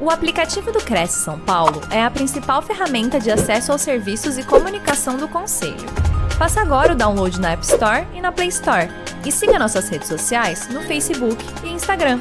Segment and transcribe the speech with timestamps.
[0.00, 4.46] O aplicativo do Cresce São Paulo é a principal ferramenta de acesso aos serviços e
[4.46, 5.88] comunicação do Conselho.
[6.38, 8.86] Faça agora o download na App Store e na Play Store.
[9.26, 12.20] E siga nossas redes sociais no Facebook e Instagram.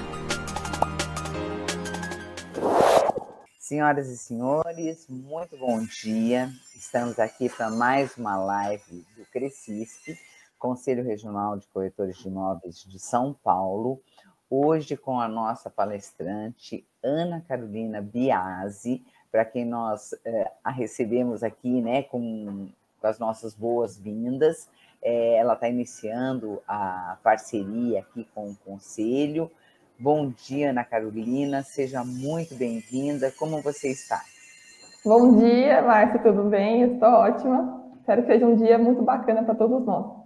[3.60, 6.50] Senhoras e senhores, muito bom dia.
[6.76, 10.18] Estamos aqui para mais uma live do Crescisp,
[10.58, 14.02] Conselho Regional de Corretores de Imóveis de São Paulo
[14.50, 21.82] hoje com a nossa palestrante Ana Carolina Biasi, para quem nós é, a recebemos aqui
[21.82, 24.70] né, com, com as nossas boas-vindas.
[25.02, 29.52] É, ela está iniciando a parceria aqui com o Conselho.
[30.00, 33.32] Bom dia, Ana Carolina, seja muito bem-vinda.
[33.32, 34.22] Como você está?
[35.04, 36.94] Bom dia, Márcia, tudo bem?
[36.94, 37.84] Estou ótima.
[38.00, 40.17] Espero que seja um dia muito bacana para todos nós.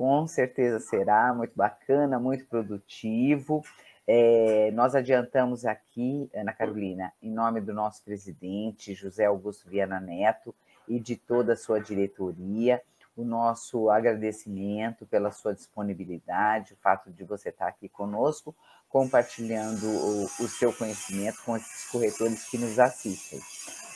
[0.00, 3.62] Com certeza será muito bacana, muito produtivo.
[4.06, 10.54] É, nós adiantamos aqui, Ana Carolina, em nome do nosso presidente, José Augusto Viana Neto,
[10.88, 12.80] e de toda a sua diretoria,
[13.14, 18.56] o nosso agradecimento pela sua disponibilidade, o fato de você estar aqui conosco,
[18.88, 23.38] compartilhando o, o seu conhecimento com esses corretores que nos assistem.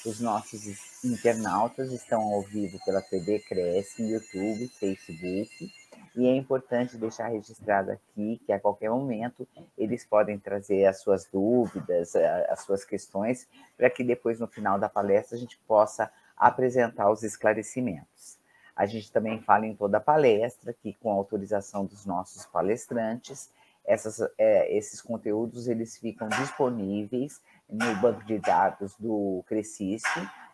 [0.04, 0.66] Os nossos
[1.02, 5.72] internautas estão ao vivo pela TV Cresce, YouTube, Facebook
[6.16, 11.26] e é importante deixar registrado aqui que a qualquer momento eles podem trazer as suas
[11.26, 12.14] dúvidas,
[12.48, 17.22] as suas questões, para que depois, no final da palestra, a gente possa apresentar os
[17.22, 18.38] esclarecimentos.
[18.76, 23.50] A gente também fala em toda a palestra que, com autorização dos nossos palestrantes,
[23.84, 30.08] essas, é, esses conteúdos eles ficam disponíveis no banco de dados do Crescisp,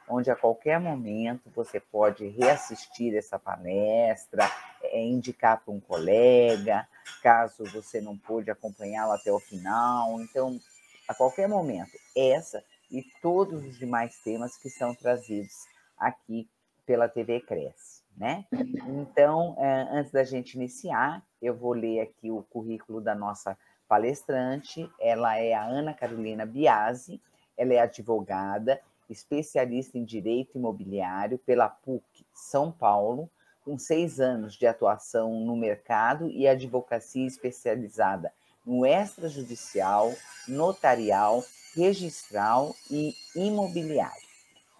[0.08, 4.50] onde a qualquer momento você pode reassistir essa palestra,
[4.90, 6.86] é, indicar para um colega,
[7.22, 10.20] caso você não pôde acompanhá-la até o final.
[10.20, 10.60] Então,
[11.08, 15.66] a qualquer momento, essa e todos os demais temas que são trazidos
[15.96, 16.48] aqui
[16.84, 18.44] pela TV Cresce, né?
[18.88, 23.56] Então, é, antes da gente iniciar, eu vou ler aqui o currículo da nossa
[23.86, 24.90] palestrante.
[25.00, 27.20] Ela é a Ana Carolina Biasi,
[27.56, 33.30] ela é advogada, especialista em direito imobiliário pela PUC São Paulo,
[33.70, 38.32] com seis anos de atuação no mercado e advocacia especializada
[38.66, 40.12] no extrajudicial,
[40.48, 41.44] notarial,
[41.76, 44.28] registral e imobiliário.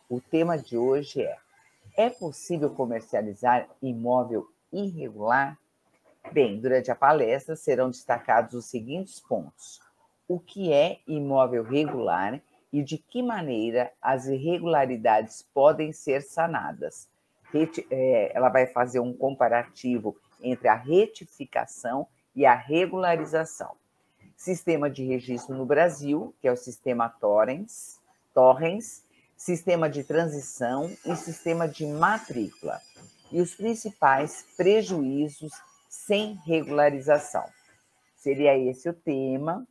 [0.09, 1.37] O tema de hoje é:
[1.97, 5.57] é possível comercializar imóvel irregular?
[6.33, 9.81] Bem, durante a palestra serão destacados os seguintes pontos:
[10.27, 17.09] o que é imóvel regular e de que maneira as irregularidades podem ser sanadas.
[17.91, 23.75] É, ela vai fazer um comparativo entre a retificação e a regularização.
[24.37, 27.99] Sistema de registro no Brasil, que é o sistema Torrens,
[28.33, 29.05] Torrens,
[29.37, 32.81] sistema de transição e sistema de matrícula.
[33.31, 35.53] E os principais prejuízos
[35.89, 37.44] sem regularização.
[38.16, 39.66] Seria esse o tema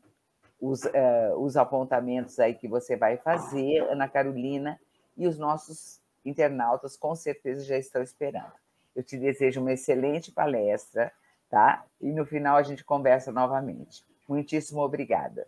[0.60, 4.80] os, uh, os apontamentos aí que você vai fazer, Ana Carolina,
[5.16, 8.52] e os nossos internautas com certeza já estão esperando.
[8.96, 11.12] Eu te desejo uma excelente palestra,
[11.50, 11.84] tá?
[12.02, 14.04] E no final a gente conversa novamente.
[14.28, 15.48] Muitíssimo obrigada.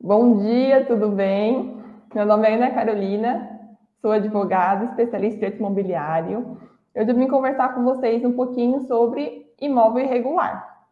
[0.00, 1.82] Bom dia, tudo bem?
[2.14, 6.58] Meu nome é Ana Carolina, sou advogada, especialista em direito imobiliário.
[6.94, 10.86] Eu vim conversar com vocês um pouquinho sobre imóvel irregular.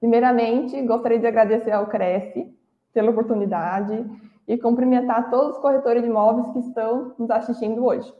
[0.00, 2.52] Primeiramente, gostaria de agradecer ao Cresce
[2.92, 4.04] pela oportunidade
[4.46, 8.12] e cumprimentar todos os corretores de imóveis que estão nos assistindo hoje.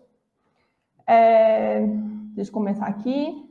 [1.06, 1.81] É,
[2.34, 3.47] deixa eu começar aqui.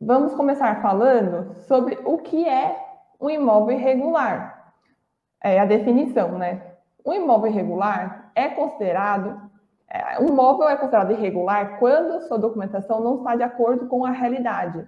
[0.00, 2.76] Vamos começar falando sobre o que é
[3.20, 4.72] um imóvel irregular.
[5.42, 6.62] É a definição, né?
[7.04, 9.48] Um imóvel irregular é considerado
[9.90, 14.10] é, um imóvel é considerado irregular quando sua documentação não está de acordo com a
[14.10, 14.86] realidade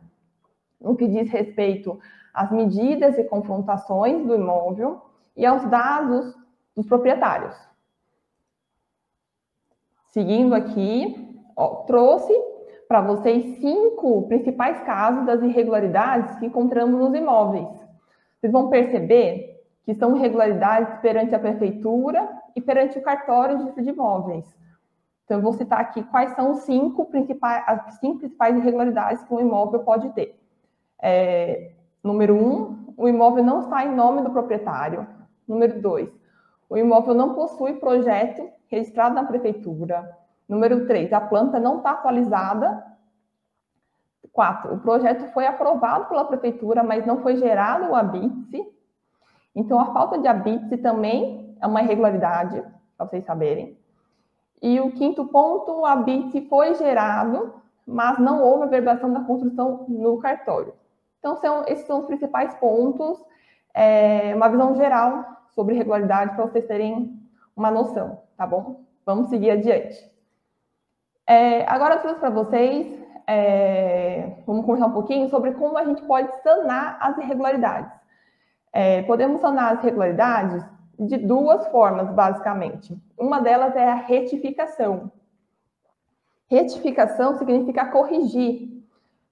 [0.80, 1.98] no que diz respeito
[2.32, 5.02] às medidas e confrontações do imóvel
[5.37, 6.35] e aos dados
[6.77, 7.56] dos proprietários.
[10.09, 12.32] Seguindo aqui, ó, trouxe
[12.88, 17.69] para vocês cinco principais casos das irregularidades que encontramos nos imóveis.
[18.41, 24.44] Vocês vão perceber que são irregularidades perante a prefeitura e perante o cartório de imóveis.
[25.25, 29.32] Então, eu vou citar aqui quais são os cinco principais, as cinco principais irregularidades que
[29.32, 30.37] um imóvel pode ter.
[31.00, 31.71] É,
[32.03, 35.06] número um, o imóvel não está em nome do proprietário.
[35.50, 36.08] Número dois,
[36.69, 40.17] o imóvel não possui projeto registrado na prefeitura.
[40.49, 42.87] Número três, a planta não está atualizada.
[44.32, 48.64] Quatro, o projeto foi aprovado pela prefeitura, mas não foi gerado o habite.
[49.52, 52.62] Então, a falta de habite também é uma irregularidade,
[52.96, 53.76] para vocês saberem.
[54.62, 57.55] E o quinto ponto, o habite foi gerado,
[57.85, 60.75] mas não houve a verbação da construção no cartório.
[61.19, 63.20] Então, são, esses são os principais pontos,
[63.75, 67.19] é, uma visão geral sobre irregularidade, para vocês terem
[67.56, 68.85] uma noção, tá bom?
[69.05, 70.11] Vamos seguir adiante.
[71.26, 76.02] É, agora eu trouxe para vocês, é, vamos conversar um pouquinho sobre como a gente
[76.02, 77.93] pode sanar as irregularidades.
[78.73, 80.64] É, podemos sanar as irregularidades
[80.99, 82.96] de duas formas, basicamente.
[83.19, 85.11] Uma delas é a retificação.
[86.49, 88.85] Retificação significa corrigir,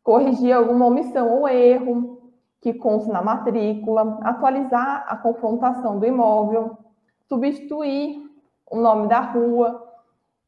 [0.02, 2.17] corrigir alguma omissão ou erro
[2.60, 6.76] que consta na matrícula, atualizar a confrontação do imóvel,
[7.28, 8.28] substituir
[8.70, 9.86] o nome da rua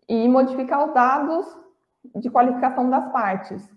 [0.08, 1.56] e modificar os dados
[2.16, 3.68] de qualificação das partes.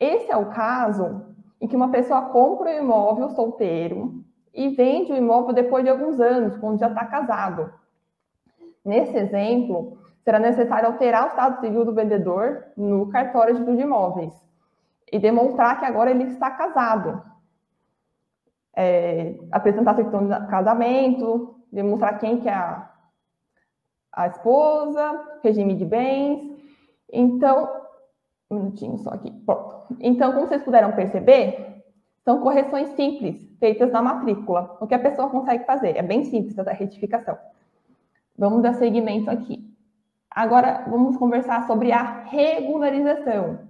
[0.00, 4.24] Esse é o caso em que uma pessoa compra um imóvel solteiro
[4.54, 7.72] e vende o imóvel depois de alguns anos, quando já está casado.
[8.84, 14.34] Nesse exemplo, será necessário alterar o estado civil do vendedor no cartório de imóveis
[15.12, 17.22] e demonstrar que agora ele está casado.
[18.78, 22.90] É, apresentar a certidão de casamento, demonstrar quem que é a,
[24.12, 26.54] a esposa, regime de bens.
[27.10, 27.68] Então,
[28.50, 29.30] um minutinho só aqui.
[29.44, 29.96] Pronto.
[30.00, 31.84] Então, como vocês puderam perceber,
[32.24, 34.76] são correções simples, feitas na matrícula.
[34.80, 35.96] O que a pessoa consegue fazer?
[35.96, 37.38] É bem simples essa retificação.
[38.36, 39.64] Vamos dar seguimento aqui.
[40.30, 43.60] Agora, vamos conversar sobre a regularização,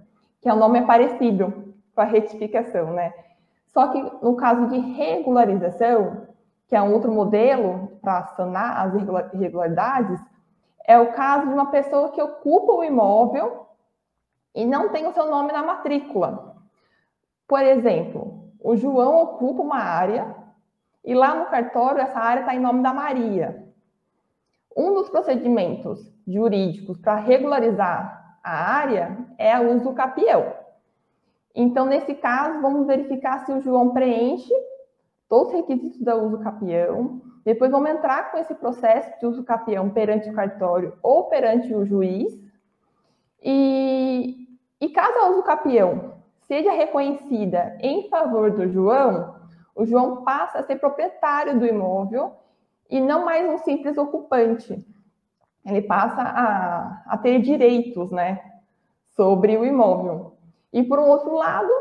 [0.41, 3.13] que é um nome parecido com a retificação, né?
[3.77, 6.25] Só que no caso de regularização,
[6.67, 8.95] que é um outro modelo para sanar as
[9.35, 10.19] irregularidades,
[10.83, 13.67] é o caso de uma pessoa que ocupa o imóvel
[14.55, 16.55] e não tem o seu nome na matrícula.
[17.47, 20.35] Por exemplo, o João ocupa uma área
[21.05, 23.63] e lá no cartório essa área está em nome da Maria.
[24.75, 30.65] Um dos procedimentos jurídicos para regularizar a área é o uso capião.
[31.59, 34.53] Então, nesse caso, vamos verificar se o João preenche
[35.27, 37.19] todos os requisitos do uso capião.
[37.43, 41.83] Depois vamos entrar com esse processo de uso capião perante o cartório ou perante o
[41.83, 42.31] juiz.
[43.41, 44.47] E,
[44.79, 49.35] e caso a uso capião seja reconhecida em favor do João,
[49.75, 52.35] o João passa a ser proprietário do imóvel
[52.87, 54.85] e não mais um simples ocupante.
[55.65, 58.41] Ele passa a, a ter direitos, né,
[59.15, 60.36] sobre o imóvel.
[60.71, 61.71] E por um outro lado,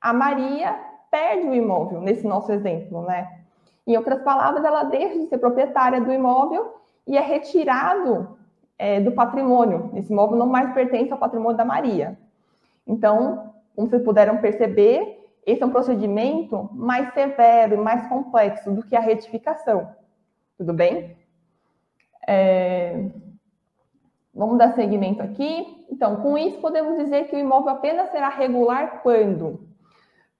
[0.00, 0.78] a Maria
[1.10, 3.40] perde o imóvel, nesse nosso exemplo, né?
[3.86, 6.74] Em outras palavras, ela deixa de ser proprietária do imóvel
[7.06, 8.38] e é retirado
[8.78, 9.90] é, do patrimônio.
[9.94, 12.16] Esse imóvel não mais pertence ao patrimônio da Maria.
[12.86, 18.82] Então, como vocês puderam perceber, esse é um procedimento mais severo e mais complexo do
[18.82, 19.88] que a retificação.
[20.56, 21.16] Tudo bem?
[22.26, 23.10] É...
[24.40, 25.84] Vamos dar seguimento aqui.
[25.90, 29.68] Então, com isso, podemos dizer que o imóvel apenas será regular quando?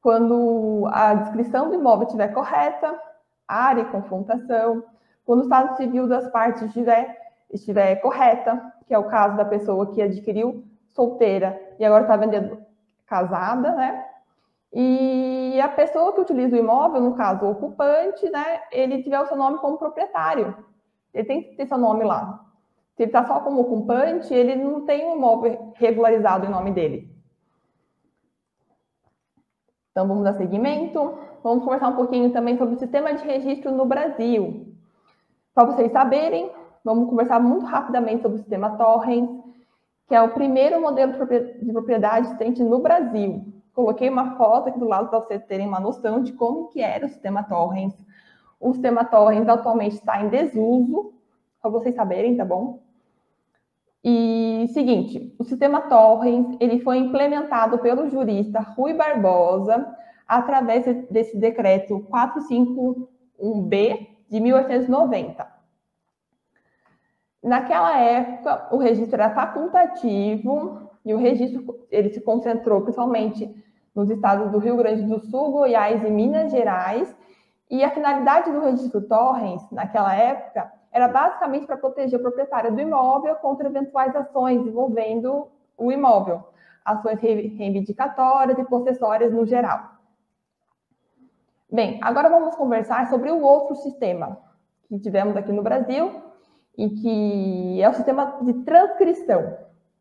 [0.00, 2.98] Quando a descrição do imóvel estiver correta,
[3.46, 4.82] área e confrontação,
[5.22, 7.14] quando o estado civil das partes estiver,
[7.52, 12.56] estiver correta, que é o caso da pessoa que adquiriu solteira e agora está vendendo
[13.04, 14.02] casada, né?
[14.72, 19.26] E a pessoa que utiliza o imóvel, no caso o ocupante, né, ele tiver o
[19.26, 20.56] seu nome como proprietário.
[21.12, 22.46] Ele tem que ter seu nome lá.
[23.00, 27.10] Se ele está só como ocupante, ele não tem um imóvel regularizado em nome dele.
[29.90, 31.14] Então, vamos dar seguimento.
[31.42, 34.76] Vamos conversar um pouquinho também sobre o sistema de registro no Brasil.
[35.54, 36.52] Para vocês saberem,
[36.84, 39.30] vamos conversar muito rapidamente sobre o sistema Torrens,
[40.06, 43.46] que é o primeiro modelo de propriedade existente no Brasil.
[43.72, 47.06] Coloquei uma foto aqui do lado para vocês terem uma noção de como que era
[47.06, 47.94] o sistema Torrens.
[48.60, 51.14] O sistema Torrens atualmente está em desuso,
[51.62, 52.89] para vocês saberem, tá bom?
[54.02, 59.86] E seguinte, o sistema Torrens ele foi implementado pelo jurista Rui Barbosa
[60.26, 65.46] através desse decreto 451B de 1890.
[67.42, 73.54] Naquela época, o registro era facultativo e o registro ele se concentrou principalmente
[73.94, 77.14] nos estados do Rio Grande do Sul, Goiás e Minas Gerais.
[77.70, 82.80] E a finalidade do registro Torrens, naquela época, era basicamente para proteger o proprietário do
[82.80, 86.42] imóvel contra eventuais ações envolvendo o imóvel,
[86.84, 89.92] ações reivindicatórias e possessórias no geral.
[91.72, 94.38] Bem, agora vamos conversar sobre o outro sistema
[94.88, 96.30] que tivemos aqui no Brasil,
[96.76, 99.56] e que é o sistema de transcrição.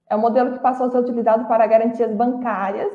[0.09, 2.91] É um modelo que passou a ser utilizado para garantias bancárias,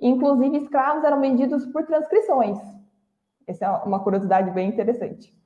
[0.00, 2.58] inclusive escravos eram vendidos por transcrições.
[3.46, 5.36] Essa é uma curiosidade bem interessante.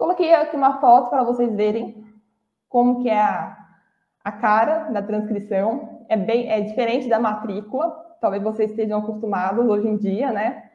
[0.00, 2.02] Coloquei aqui uma foto para vocês verem
[2.70, 3.54] como que é a,
[4.24, 6.06] a cara da transcrição.
[6.08, 10.70] É bem é diferente da matrícula, talvez vocês estejam acostumados hoje em dia, né?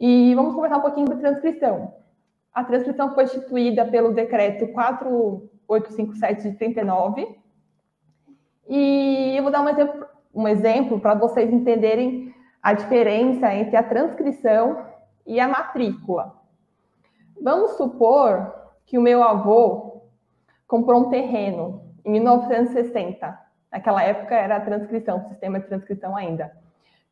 [0.00, 1.92] E vamos conversar um pouquinho sobre transcrição.
[2.54, 7.38] A transcrição foi instituída pelo decreto 4857 de 39.
[8.66, 13.82] E eu vou dar um exemplo, um exemplo para vocês entenderem a diferença entre a
[13.82, 14.86] transcrição
[15.26, 16.43] e a matrícula.
[17.40, 18.54] Vamos supor
[18.86, 20.02] que o meu avô
[20.66, 23.40] comprou um terreno em 1960.
[23.70, 26.52] Naquela época era transcrição, sistema de transcrição ainda.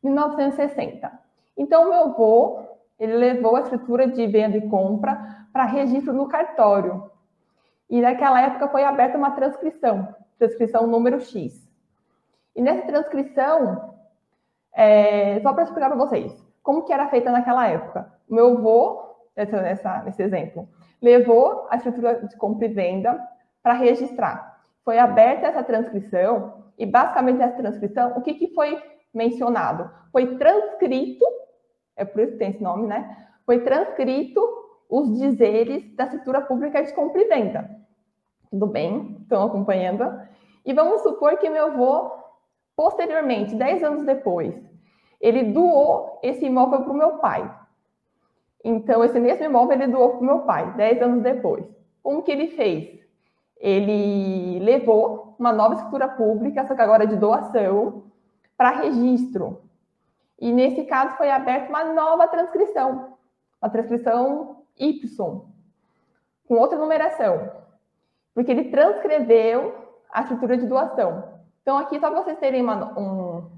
[0.01, 1.11] 1960.
[1.57, 2.59] Então, meu avô,
[2.99, 7.09] ele levou a escritura de venda e compra para registro no cartório.
[7.89, 11.69] E naquela época foi aberta uma transcrição, transcrição número X.
[12.55, 13.93] E nessa transcrição,
[14.73, 18.11] é, só para explicar para vocês, como que era feita naquela época?
[18.29, 20.67] Meu avô, nessa, nesse exemplo,
[21.01, 23.19] levou a escritura de compra e venda
[23.61, 24.61] para registrar.
[24.83, 28.81] Foi aberta essa transcrição e, basicamente, essa transcrição, o que, que foi
[29.13, 29.89] mencionado?
[30.11, 31.25] Foi transcrito,
[31.95, 33.27] é por isso que tem esse nome, né?
[33.45, 34.41] Foi transcrito
[34.89, 37.69] os dizeres da escritura pública de compra e venda.
[38.49, 39.17] Tudo bem?
[39.21, 40.03] Estão acompanhando?
[40.65, 42.11] E vamos supor que meu avô,
[42.75, 44.53] posteriormente, 10 anos depois,
[45.19, 47.49] ele doou esse imóvel para o meu pai.
[48.63, 51.65] Então, esse mesmo imóvel ele doou para o meu pai, 10 anos depois.
[52.01, 52.99] Como que ele fez?
[53.57, 58.03] Ele levou uma nova escritura pública, só que agora de doação,
[58.55, 59.61] para registro.
[60.39, 63.17] E nesse caso foi aberta uma nova transcrição,
[63.61, 65.41] uma transcrição Y,
[66.47, 67.51] com outra numeração,
[68.33, 69.75] porque ele transcreveu
[70.11, 71.23] a escritura de doação.
[71.61, 73.49] Então, aqui, só para vocês terem uma, um,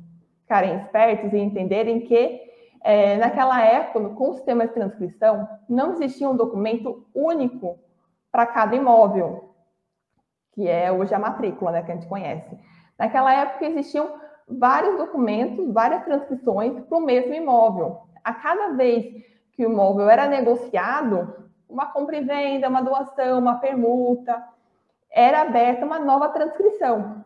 [0.42, 2.55] ficarem espertos e entenderem que
[2.86, 7.80] é, naquela época, com o sistema de transcrição, não existia um documento único
[8.32, 9.56] para cada imóvel,
[10.52, 12.56] que é hoje a matrícula, né, que a gente conhece.
[12.96, 14.08] Naquela época existiam
[14.48, 18.02] vários documentos, várias transcrições para o mesmo imóvel.
[18.24, 19.04] A cada vez
[19.54, 24.48] que o imóvel era negociado, uma compra e venda, uma doação, uma permuta,
[25.10, 27.24] era aberta uma nova transcrição.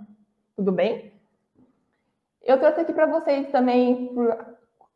[0.55, 1.11] Tudo bem?
[2.41, 4.09] Eu trouxe aqui para vocês também,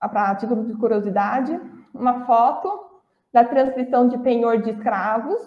[0.10, 1.60] para título de curiosidade,
[1.94, 2.92] uma foto
[3.32, 5.40] da transcrição de penhor de escravos,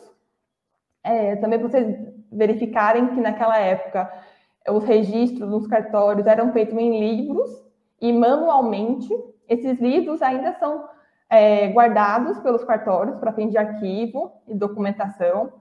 [1.04, 1.96] é, também para vocês
[2.32, 4.12] verificarem que naquela época
[4.68, 7.48] os registros nos cartórios eram feitos em livros
[8.00, 9.08] e manualmente.
[9.48, 10.88] Esses livros ainda são
[11.30, 15.52] é, guardados pelos cartórios para fim de arquivo e documentação.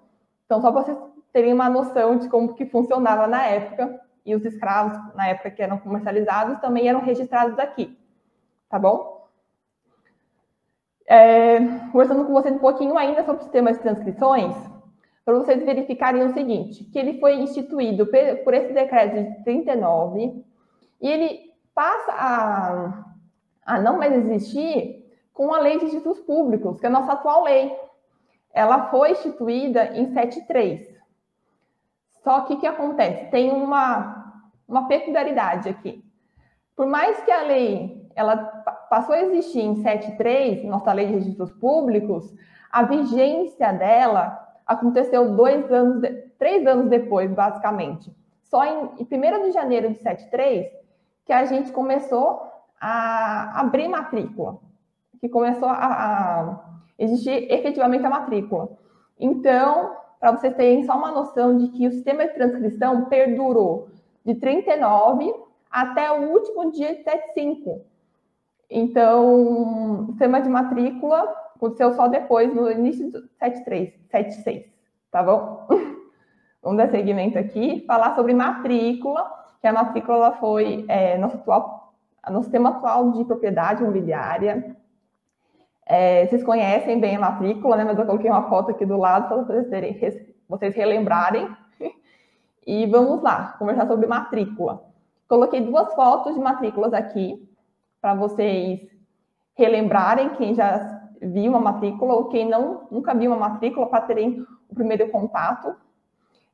[0.46, 0.98] Então, só para vocês
[1.32, 5.62] terem uma noção de como que funcionava na época, e os escravos, na época que
[5.62, 7.96] eram comercializados, também eram registrados aqui
[8.76, 9.26] tá bom?
[11.08, 11.60] É,
[11.94, 14.54] conversando com vocês um pouquinho ainda sobre o sistema de transcrições,
[15.24, 18.06] para vocês verificarem o seguinte, que ele foi instituído
[18.44, 20.44] por esse decreto de 39
[21.02, 23.06] e ele passa a,
[23.66, 27.46] a não mais existir com a lei de títulos públicos, que é a nossa atual
[27.46, 27.74] lei.
[28.54, 30.86] Ela foi instituída em 73.
[32.26, 33.32] Só que o que acontece?
[33.32, 36.04] Tem uma, uma peculiaridade aqui.
[36.76, 38.38] Por mais que a lei ela
[38.90, 42.34] passou a existir em 73, nossa lei de registros públicos,
[42.72, 46.02] a vigência dela aconteceu dois anos,
[46.40, 48.12] três anos depois, basicamente.
[48.44, 50.68] Só em, em 1 de janeiro de 73
[51.26, 52.42] que a gente começou
[52.80, 54.60] a abrir matrícula,
[55.20, 56.60] que começou a, a
[56.98, 58.70] existir efetivamente a matrícula.
[59.20, 63.90] Então, para vocês terem só uma noção de que o sistema de transcrição perdurou
[64.24, 65.34] de 39
[65.70, 67.82] até o último dia de 75.
[68.70, 74.66] Então, sistema de matrícula aconteceu só depois, no início do 73, 76,
[75.12, 75.68] tá bom?
[76.62, 79.32] Vamos dar seguimento aqui, falar sobre matrícula,
[79.62, 81.94] que a matrícula foi é, nosso, atual,
[82.30, 84.76] nosso tema atual de propriedade imobiliária.
[85.86, 87.84] É, vocês conhecem bem a matrícula, né?
[87.84, 90.00] Mas eu coloquei uma foto aqui do lado para vocês, terem,
[90.50, 91.48] vocês relembrarem.
[92.68, 94.84] E vamos lá, conversar sobre matrícula.
[95.28, 97.48] Coloquei duas fotos de matrículas aqui
[98.06, 98.88] para vocês
[99.56, 104.46] relembrarem quem já viu uma matrícula ou quem não nunca viu uma matrícula para terem
[104.70, 105.76] o primeiro contato.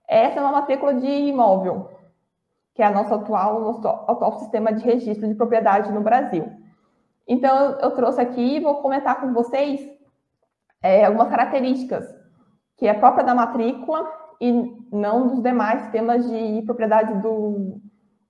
[0.08, 1.89] Essa é uma matrícula de imóvel,
[2.74, 6.50] que é a nossa atual, nosso atual sistema de registro de propriedade no Brasil.
[7.27, 9.81] Então, eu trouxe aqui e vou comentar com vocês
[10.81, 12.08] é, algumas características
[12.77, 14.53] que é própria da matrícula e
[14.89, 17.77] não dos demais sistemas de propriedade do,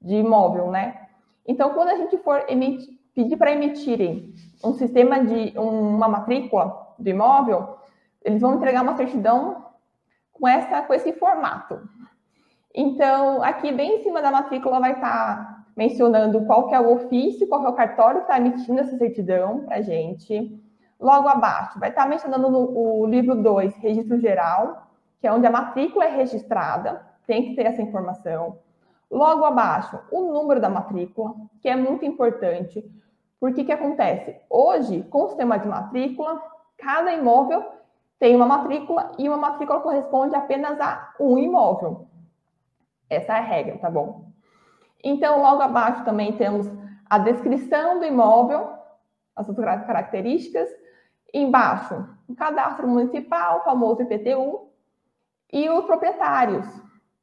[0.01, 1.07] de imóvel, né?
[1.45, 7.09] Então, quando a gente for emitir, pedir para emitirem um sistema de uma matrícula, do
[7.09, 7.77] imóvel,
[8.23, 9.65] eles vão entregar uma certidão
[10.33, 11.79] com, essa, com esse formato.
[12.73, 17.47] Então, aqui bem em cima da matrícula vai estar mencionando qual que é o ofício,
[17.47, 20.59] qual que é o cartório que está emitindo essa certidão para a gente.
[20.99, 24.87] Logo abaixo, vai estar mencionando no, o livro 2, registro geral,
[25.19, 28.59] que é onde a matrícula é registrada, tem que ter essa informação.
[29.09, 32.83] Logo abaixo, o número da matrícula, que é muito importante.
[33.41, 34.39] Porque que acontece?
[34.48, 36.39] Hoje, com o sistema de matrícula,
[36.77, 37.65] cada imóvel
[38.19, 42.07] tem uma matrícula e uma matrícula corresponde apenas a um imóvel.
[43.10, 44.27] Essa é a regra, tá bom?
[45.03, 46.67] Então, logo abaixo também temos
[47.10, 48.69] a descrição do imóvel,
[49.36, 50.69] as suas características.
[51.33, 54.69] Embaixo, o cadastro municipal, o famoso IPTU,
[55.51, 56.67] e os proprietários,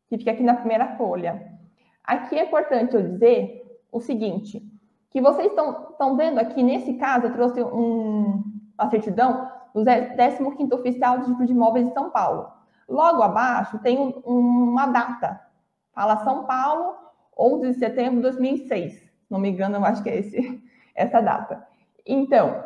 [0.09, 1.57] que fica aqui na primeira folha.
[2.03, 4.68] Aqui é importante eu dizer o seguinte,
[5.11, 8.43] que vocês estão vendo aqui, nesse caso, eu trouxe um,
[8.79, 12.51] uma certidão do 15º Oficial Tipo de Imóveis de São Paulo.
[12.89, 15.41] Logo abaixo tem um, uma data,
[15.93, 16.95] fala São Paulo,
[17.39, 18.95] 11 de setembro de 2006.
[18.95, 20.63] Se não me engano, eu acho que é esse,
[20.95, 21.67] essa data.
[22.05, 22.65] Então,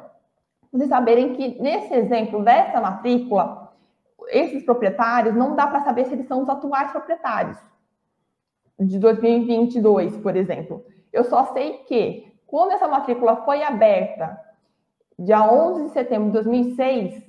[0.73, 3.73] vocês saberem que nesse exemplo dessa matrícula,
[4.29, 7.59] esses proprietários, não dá para saber se eles são os atuais proprietários
[8.79, 10.85] de 2022, por exemplo.
[11.13, 14.39] Eu só sei que quando essa matrícula foi aberta,
[15.19, 17.25] dia 11 de setembro de 2006,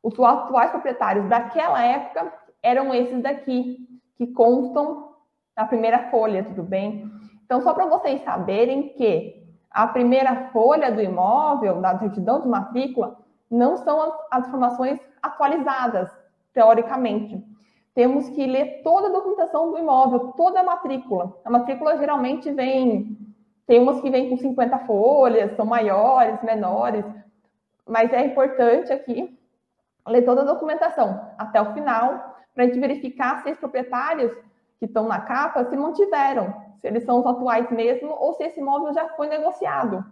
[0.00, 3.76] os atuais proprietários daquela época eram esses daqui,
[4.14, 5.16] que constam
[5.56, 7.10] na primeira folha, tudo bem?
[7.44, 13.18] Então, só para vocês saberem que a primeira folha do imóvel, da certidão de matrícula,
[13.50, 16.08] não são as, as informações atualizadas,
[16.54, 17.44] teoricamente
[17.96, 21.36] temos que ler toda a documentação do imóvel, toda a matrícula.
[21.44, 23.25] A matrícula geralmente vem,
[23.66, 27.04] tem umas que vêm com 50 folhas, são maiores, menores,
[27.86, 29.36] mas é importante aqui
[30.06, 34.32] ler toda a documentação até o final, para a gente verificar se os proprietários
[34.78, 38.60] que estão na capa se mantiveram, se eles são os atuais mesmo, ou se esse
[38.60, 40.04] imóvel já foi negociado.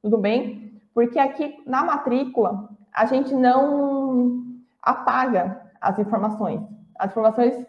[0.00, 0.80] Tudo bem?
[0.94, 4.44] Porque aqui na matrícula a gente não
[4.80, 6.60] apaga as informações.
[6.98, 7.66] As informações,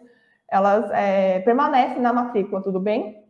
[0.48, 3.23] elas é, permanecem na matrícula, tudo bem?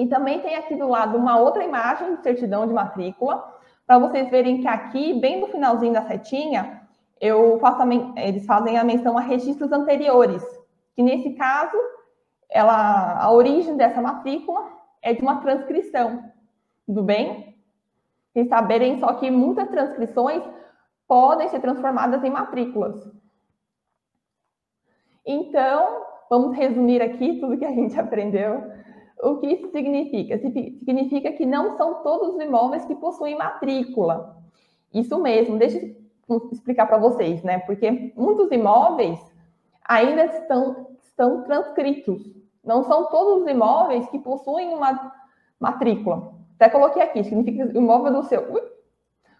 [0.00, 3.46] E também tem aqui do lado uma outra imagem de certidão de matrícula,
[3.86, 6.80] para vocês verem que aqui, bem no finalzinho da setinha,
[7.20, 7.86] eu faço a,
[8.16, 10.42] eles fazem a menção a registros anteriores,
[10.96, 11.76] que nesse caso,
[12.48, 14.66] ela, a origem dessa matrícula
[15.02, 16.24] é de uma transcrição,
[16.86, 17.54] tudo bem?
[18.34, 20.42] E saberem só que muitas transcrições
[21.06, 23.06] podem ser transformadas em matrículas.
[25.26, 28.80] Então, vamos resumir aqui tudo que a gente aprendeu.
[29.22, 30.38] O que isso significa?
[30.38, 34.36] Significa que não são todos os imóveis que possuem matrícula.
[34.92, 35.78] Isso mesmo, deixa
[36.28, 37.58] eu explicar para vocês, né?
[37.60, 39.20] Porque muitos imóveis
[39.84, 42.22] ainda estão, estão transcritos.
[42.64, 45.12] Não são todos os imóveis que possuem uma
[45.58, 46.34] matrícula.
[46.56, 48.70] Até coloquei aqui, significa que o imóvel do seu,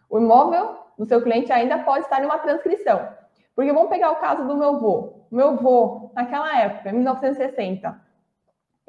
[0.09, 3.09] o imóvel do seu cliente ainda pode estar em uma transcrição.
[3.55, 5.27] Porque vamos pegar o caso do meu avô.
[5.31, 8.10] Meu avô, naquela época, em 1960,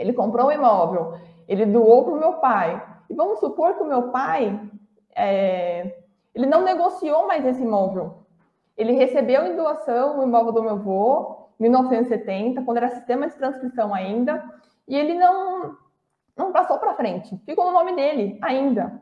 [0.02, 1.14] ele comprou um imóvel,
[1.48, 2.82] ele doou para o meu pai.
[3.10, 4.60] E vamos supor que o meu pai,
[5.16, 6.00] é,
[6.34, 8.26] ele não negociou mais esse imóvel.
[8.78, 13.36] Ele recebeu em doação o imóvel do meu avô, em 1970, quando era sistema de
[13.36, 14.44] transcrição ainda,
[14.88, 15.78] e ele não,
[16.36, 19.00] não passou para frente, ficou no nome dele ainda.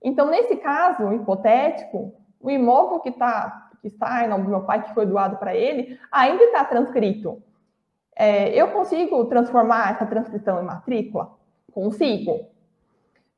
[0.00, 4.80] Então, nesse caso hipotético, o imóvel que está que está em nome do meu pai,
[4.84, 7.42] que foi doado para ele, ainda está transcrito.
[8.22, 11.36] É, eu consigo transformar essa transcrição em matrícula?
[11.72, 12.46] Consigo.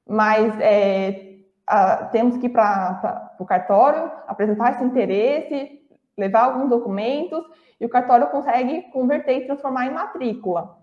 [0.07, 5.81] Mas é, a, temos que ir para o cartório, apresentar esse interesse,
[6.19, 7.43] levar alguns documentos,
[7.81, 10.77] e o cartório consegue converter e transformar em matrícula.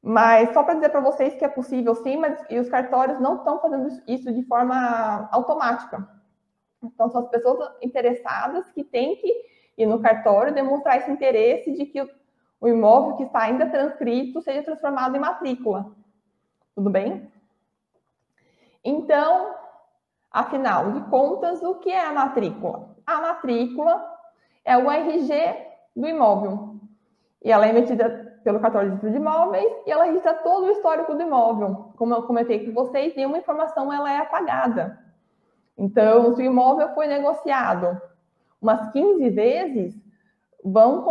[0.00, 3.38] Mas só para dizer para vocês que é possível sim, mas e os cartórios não
[3.38, 6.08] estão fazendo isso de forma automática.
[6.80, 9.28] Então, são as pessoas interessadas que têm que
[9.76, 11.98] ir no cartório demonstrar esse interesse de que
[12.60, 15.92] o imóvel que está ainda transcrito seja transformado em matrícula.
[16.74, 17.30] Tudo bem?
[18.84, 19.54] Então,
[20.30, 22.96] afinal de contas, o que é a matrícula?
[23.06, 24.18] A matrícula
[24.64, 25.66] é o RG
[25.96, 26.76] do imóvel.
[27.44, 31.22] E ela é emitida pelo cartório de imóveis e ela registra todo o histórico do
[31.22, 31.92] imóvel.
[31.96, 34.98] Como eu comentei com vocês, nenhuma informação ela é apagada.
[35.76, 38.00] Então, se o imóvel foi negociado
[38.60, 40.07] umas 15 vezes,
[40.64, 41.04] vão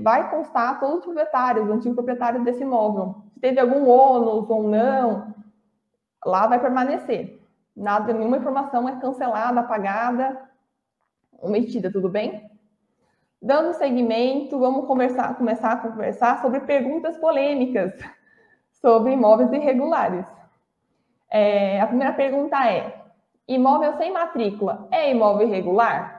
[0.00, 3.22] vai constar todos os proprietários, os antigos proprietários desse imóvel.
[3.34, 5.34] Se teve algum ônus ou não,
[6.24, 7.40] lá vai permanecer.
[7.76, 10.48] Nada, nenhuma informação é cancelada, apagada.
[11.40, 12.50] omitida, tudo bem?
[13.40, 17.92] Dando seguimento, vamos conversar, começar a conversar sobre perguntas polêmicas
[18.80, 20.26] sobre imóveis irregulares.
[21.30, 23.04] É, a primeira pergunta é:
[23.46, 26.17] imóvel sem matrícula é imóvel irregular?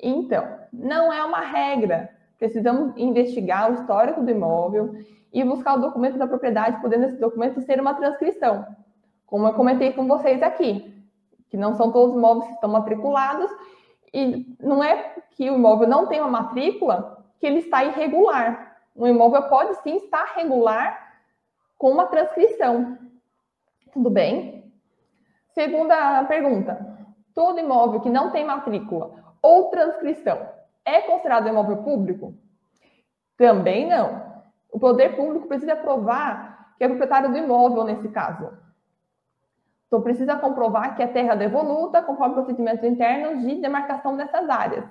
[0.00, 2.10] Então, não é uma regra.
[2.38, 4.94] Precisamos investigar o histórico do imóvel
[5.32, 8.66] e buscar o documento da propriedade, podendo esse documento ser uma transcrição.
[9.26, 10.94] Como eu comentei com vocês aqui,
[11.50, 13.50] que não são todos os imóveis que estão matriculados
[14.14, 18.76] e não é que o imóvel não tem uma matrícula que ele está irregular.
[18.96, 21.16] Um imóvel pode sim estar regular
[21.76, 22.98] com uma transcrição.
[23.92, 24.72] Tudo bem?
[25.50, 26.98] Segunda pergunta:
[27.34, 30.48] todo imóvel que não tem matrícula ou transcrição
[30.84, 32.34] é considerado imóvel público?
[33.36, 34.42] Também não.
[34.70, 38.50] O poder público precisa provar que é proprietário do imóvel nesse caso.
[39.86, 44.84] Então, precisa comprovar que é terra devoluta conforme procedimentos internos de demarcação dessas áreas.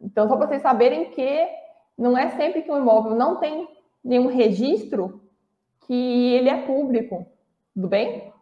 [0.00, 1.48] Então, só para vocês saberem que
[1.96, 3.68] não é sempre que o imóvel não tem
[4.04, 5.22] nenhum registro
[5.86, 7.26] que ele é público.
[7.74, 8.32] Tudo bem?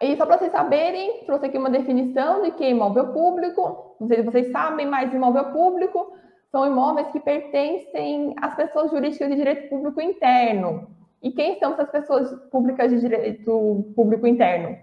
[0.00, 3.96] E só para vocês saberem, trouxe aqui uma definição de que é imóvel público.
[3.98, 6.12] Não sei se vocês sabem, mas imóvel público
[6.52, 10.88] são imóveis que pertencem às pessoas jurídicas de direito público interno.
[11.20, 14.76] E quem são essas pessoas públicas de direito público interno?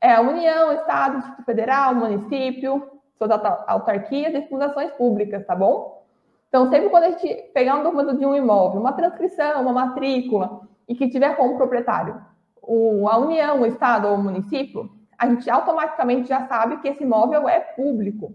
[0.00, 3.30] É a União, Estado, Distrito Federal, município, suas
[3.66, 6.06] autarquias e fundações públicas, tá bom?
[6.48, 10.60] Então, sempre quando a gente pegar um documento de um imóvel, uma transcrição, uma matrícula,
[10.88, 12.30] e que tiver como proprietário
[12.62, 17.02] o, a União, o Estado ou o município, a gente automaticamente já sabe que esse
[17.02, 18.34] imóvel é público.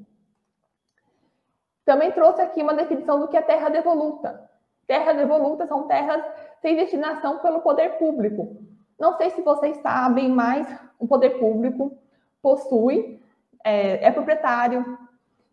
[1.84, 4.50] Também trouxe aqui uma definição do que é terra devoluta.
[4.88, 6.24] Terra devoluta são terras
[6.62, 8.58] sem destinação pelo poder público.
[9.00, 10.68] Não sei se vocês sabem, mas
[11.00, 11.98] o poder público
[12.42, 13.20] possui,
[13.64, 14.98] é, é proprietário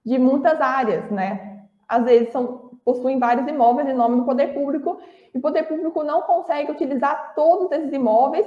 [0.05, 1.67] de muitas áreas, né?
[1.89, 5.01] Às vezes são, possuem vários imóveis em nome do poder público,
[5.35, 8.47] e o poder público não consegue utilizar todos esses imóveis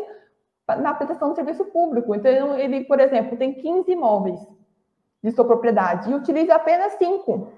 [0.67, 2.13] na prestação de serviço público.
[2.15, 4.39] Então, ele, por exemplo, tem 15 imóveis
[5.23, 7.51] de sua propriedade e utiliza apenas 5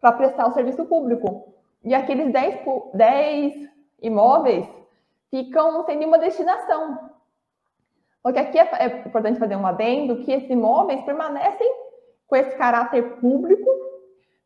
[0.00, 1.54] para prestar o serviço público.
[1.84, 2.60] E aqueles 10,
[2.94, 3.68] 10
[4.02, 4.66] imóveis
[5.30, 7.10] ficam sem nenhuma destinação.
[8.22, 11.70] Porque aqui é, é importante fazer um adendo que esses imóveis permanecem
[12.26, 13.68] com esse caráter público,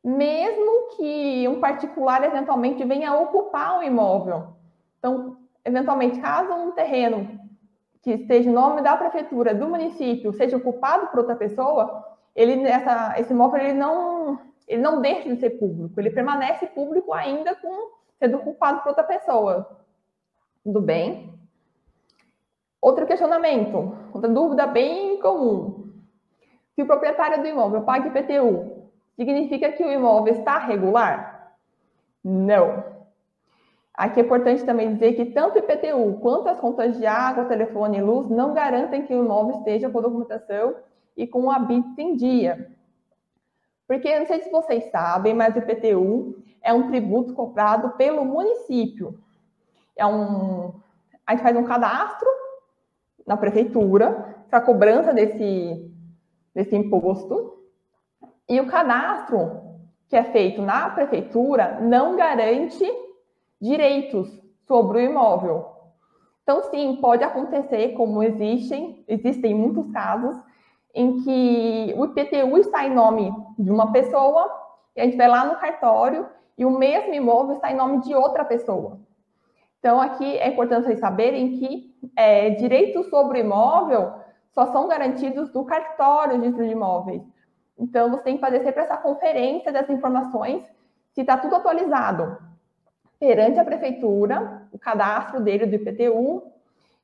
[0.05, 4.49] mesmo que um particular eventualmente venha ocupar o imóvel.
[4.99, 7.41] Então, eventualmente, caso um terreno
[8.03, 12.05] que esteja em nome da prefeitura do município seja ocupado por outra pessoa,
[12.37, 14.39] ele essa, esse imóvel ele não
[14.69, 19.05] ele não deixa de ser público, ele permanece público ainda com sendo ocupado por outra
[19.05, 19.79] pessoa.
[20.63, 21.35] Tudo bem?
[22.81, 25.93] Outro questionamento, outra dúvida bem comum.
[26.75, 28.74] Se o proprietário do imóvel paga IPTU,
[29.17, 31.57] significa que o imóvel está regular?
[32.23, 32.95] Não.
[33.93, 37.99] Aqui é importante também dizer que tanto o IPTU quanto as contas de água, telefone
[37.99, 40.75] e luz não garantem que o imóvel esteja com documentação
[41.17, 42.71] e com o habite em dia.
[43.87, 49.19] Porque não sei se vocês sabem, mas o IPTU é um tributo cobrado pelo município.
[49.97, 50.73] É um,
[51.27, 52.29] a gente faz um cadastro
[53.27, 55.91] na prefeitura para cobrança desse,
[56.55, 57.64] desse imposto.
[58.49, 59.63] E o cadastro
[60.09, 62.85] que é feito na prefeitura não garante
[63.61, 64.29] direitos
[64.67, 65.75] sobre o imóvel.
[66.43, 70.37] Então, sim, pode acontecer, como existem, existem muitos casos,
[70.95, 74.49] em que o IPTU está em nome de uma pessoa,
[74.95, 78.15] e a gente vai lá no cartório e o mesmo imóvel está em nome de
[78.15, 79.01] outra pessoa.
[79.81, 84.13] Então, aqui é importante vocês saberem que é, direitos sobre o imóvel
[84.53, 87.23] só são garantidos do cartório de imóveis.
[87.79, 90.63] Então, você tem que fazer sempre essa conferência das informações,
[91.13, 92.39] se está tudo atualizado
[93.19, 96.43] perante a prefeitura, o cadastro dele do IPTU,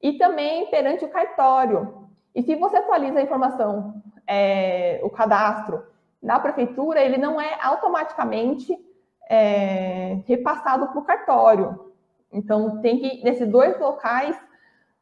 [0.03, 2.09] e também perante o cartório.
[2.35, 5.83] E se você atualiza a informação, é, o cadastro
[6.23, 8.77] na prefeitura, ele não é automaticamente
[9.29, 11.93] é, repassado para o cartório.
[12.33, 14.37] Então, tem que ir nesses dois locais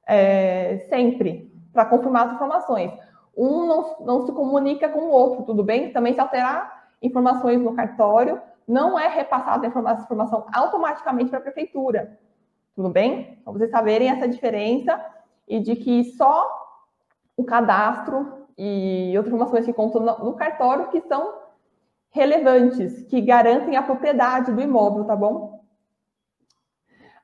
[0.07, 2.93] é, sempre, para confirmar as informações.
[3.37, 5.93] Um não, não se comunica com o outro, tudo bem?
[5.93, 12.19] Também se alterar informações no cartório, não é repassada a informação automaticamente para a prefeitura.
[12.75, 13.41] Tudo bem?
[13.45, 15.01] Para vocês saberem essa diferença
[15.47, 16.49] e de que só
[17.37, 21.39] o cadastro e outras informações que contam no cartório que são
[22.11, 25.65] relevantes, que garantem a propriedade do imóvel, tá bom?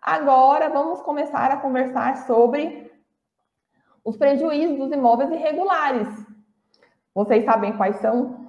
[0.00, 2.92] Agora vamos começar a conversar sobre
[4.04, 6.08] os prejuízos dos imóveis irregulares.
[7.14, 8.48] Vocês sabem quais são?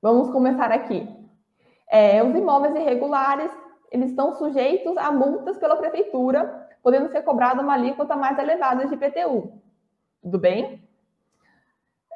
[0.00, 1.08] Vamos começar aqui.
[1.90, 3.50] É, os imóveis irregulares,
[3.90, 8.94] eles estão sujeitos a multas pela prefeitura, podendo ser cobrada uma alíquota mais elevada de
[8.94, 9.52] IPTU.
[10.22, 10.80] Tudo bem?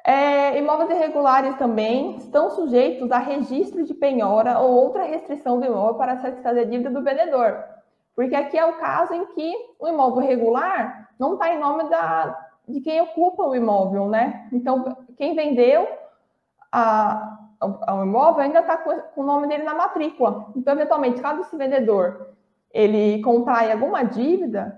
[0.06, 5.94] É, imóveis irregulares também estão sujeitos a registro de penhora ou outra restrição do imóvel
[5.94, 7.64] para satisfazer a dívida do vendedor.
[8.14, 12.43] Porque aqui é o caso em que o imóvel regular não está em nome da,
[12.68, 14.48] de quem ocupa o imóvel, né?
[14.52, 15.86] Então, quem vendeu
[16.72, 20.46] a, o imóvel ainda está com, com, o nome dele na matrícula.
[20.56, 22.34] Então, eventualmente, caso esse vendedor
[22.72, 24.76] ele contrai alguma dívida,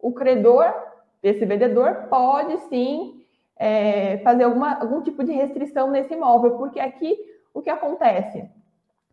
[0.00, 0.72] o credor
[1.20, 3.22] desse vendedor pode sim
[3.56, 7.18] é, fazer alguma, algum tipo de restrição nesse imóvel, porque aqui
[7.52, 8.48] o que acontece?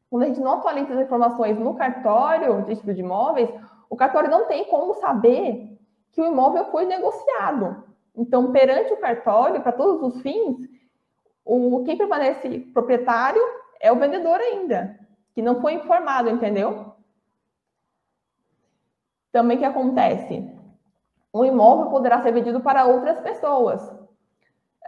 [0.10, 3.50] Quando a gente não atualiza as informações no cartório de tipo de imóveis,
[3.90, 5.78] o cartório não tem como saber
[6.12, 7.84] que o imóvel foi negociado.
[8.16, 10.70] Então, perante o cartório, para todos os fins,
[11.44, 13.42] o, quem permanece proprietário
[13.80, 15.00] é o vendedor ainda,
[15.34, 16.94] que não foi informado, entendeu?
[19.32, 20.48] Também que acontece?
[21.32, 23.82] O imóvel poderá ser vendido para outras pessoas.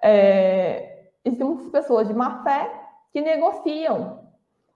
[0.03, 2.71] É, existem muitas pessoas de má fé
[3.11, 4.23] que negociam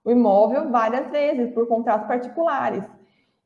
[0.04, 2.84] o imóvel várias vezes por contratos particulares.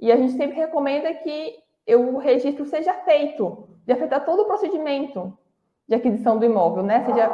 [0.00, 5.36] E a gente sempre recomenda que o registro seja feito, de afetar todo o procedimento
[5.88, 7.04] de aquisição do imóvel, né?
[7.04, 7.30] Seja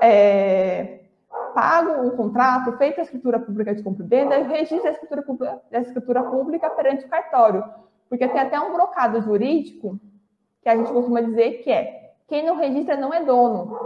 [0.00, 1.00] é,
[1.54, 6.22] pago um contrato, feita a escritura pública de compra e venda e registro escritura, escritura
[6.22, 7.64] pública perante o cartório.
[8.08, 9.98] Porque tem até um brocado jurídico
[10.62, 13.76] que a gente costuma dizer que é quem não registra não é dono.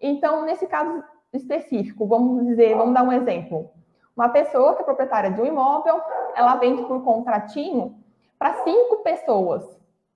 [0.00, 3.70] Então, nesse caso específico, vamos dizer, vamos dar um exemplo.
[4.16, 6.00] Uma pessoa que é proprietária de um imóvel,
[6.34, 7.96] ela vende por contratinho
[8.38, 9.64] para cinco pessoas.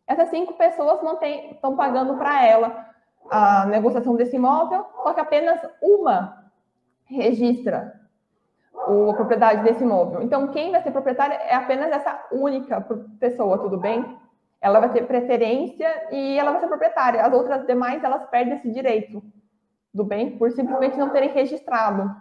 [0.07, 2.87] Essas cinco pessoas estão pagando para ela
[3.31, 6.45] a negociação desse imóvel, só que apenas uma
[7.05, 8.01] registra
[8.75, 10.23] a propriedade desse imóvel.
[10.23, 12.81] Então, quem vai ser proprietária é apenas essa única
[13.19, 14.16] pessoa, tudo bem?
[14.61, 17.25] ela vai ter preferência e ela vai ser proprietária.
[17.25, 19.23] As outras demais, elas perdem esse direito
[19.92, 22.14] do bem por simplesmente não terem registrado.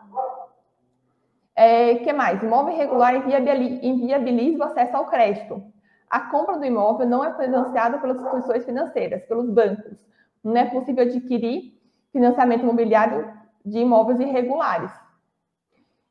[1.55, 2.41] É, que mais?
[2.43, 5.63] Imóvel irregular inviabiliza o acesso ao crédito.
[6.09, 10.05] A compra do imóvel não é financiada pelas instituições financeiras, pelos bancos.
[10.43, 11.73] Não é possível adquirir
[12.11, 13.33] financiamento imobiliário
[13.65, 14.91] de imóveis irregulares.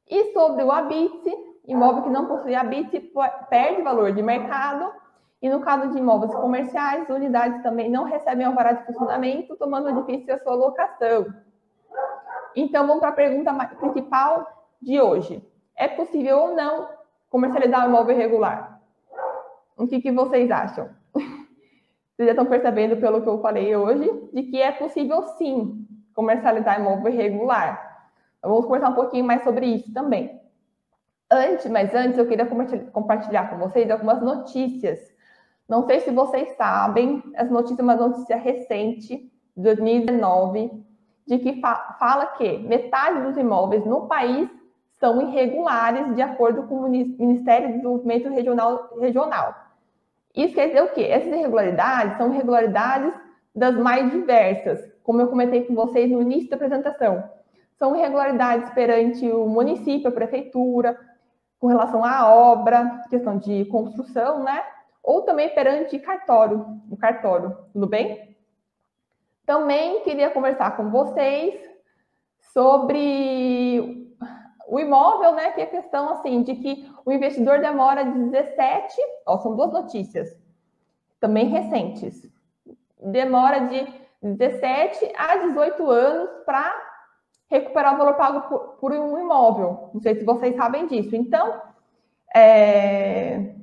[0.09, 1.33] E sobre o habite,
[1.67, 3.13] imóvel que não possui habite
[3.49, 4.93] perde valor de mercado
[5.41, 10.35] e no caso de imóveis comerciais, unidades também não recebem alvará de funcionamento, tomando difícil
[10.35, 11.27] a sua locação.
[12.57, 14.47] Então, vamos para a pergunta principal
[14.81, 15.47] de hoje.
[15.77, 16.89] É possível ou não
[17.29, 18.74] comercializar um imóvel irregular?
[19.77, 20.89] O que, que vocês acham?
[22.17, 25.85] Vocês já estão percebendo pelo que eu falei hoje, de que é possível sim
[26.15, 28.07] comercializar imóvel irregular.
[28.39, 30.41] Então, vamos conversar um pouquinho mais sobre isso também.
[31.29, 32.47] Antes, mas antes eu queria
[32.93, 35.13] compartilhar com vocês algumas notícias
[35.69, 39.17] não sei se vocês sabem, as notícias, uma notícia recente,
[39.57, 40.71] de 2019,
[41.27, 44.49] de que fa fala que metade dos imóveis no país
[45.01, 48.91] são irregulares, de acordo com o Ministério do Desenvolvimento Regional.
[49.01, 49.64] regional.
[50.35, 51.03] Isso quer dizer o quê?
[51.03, 53.15] Essas irregularidades são irregularidades
[53.55, 57.23] das mais diversas, como eu comentei com vocês no início da apresentação.
[57.79, 60.99] São irregularidades perante o município, a prefeitura,
[61.59, 64.61] com relação à obra, questão de construção, né?
[65.05, 68.35] ou também perante cartório, o cartório, tudo bem?
[69.45, 71.55] Também queria conversar com vocês
[72.55, 74.04] sobre
[74.69, 75.51] o imóvel, né?
[75.53, 78.97] Que é a questão assim de que o investidor demora 17,
[79.27, 80.37] ó, são duas notícias,
[81.21, 82.29] também recentes.
[83.01, 83.87] Demora de
[84.23, 86.75] 17 a 18 anos para
[87.51, 89.91] recuperar o valor pago por, por, um imóvel.
[89.93, 91.15] Não sei se vocês sabem disso.
[91.15, 91.61] Então,
[92.35, 93.55] é,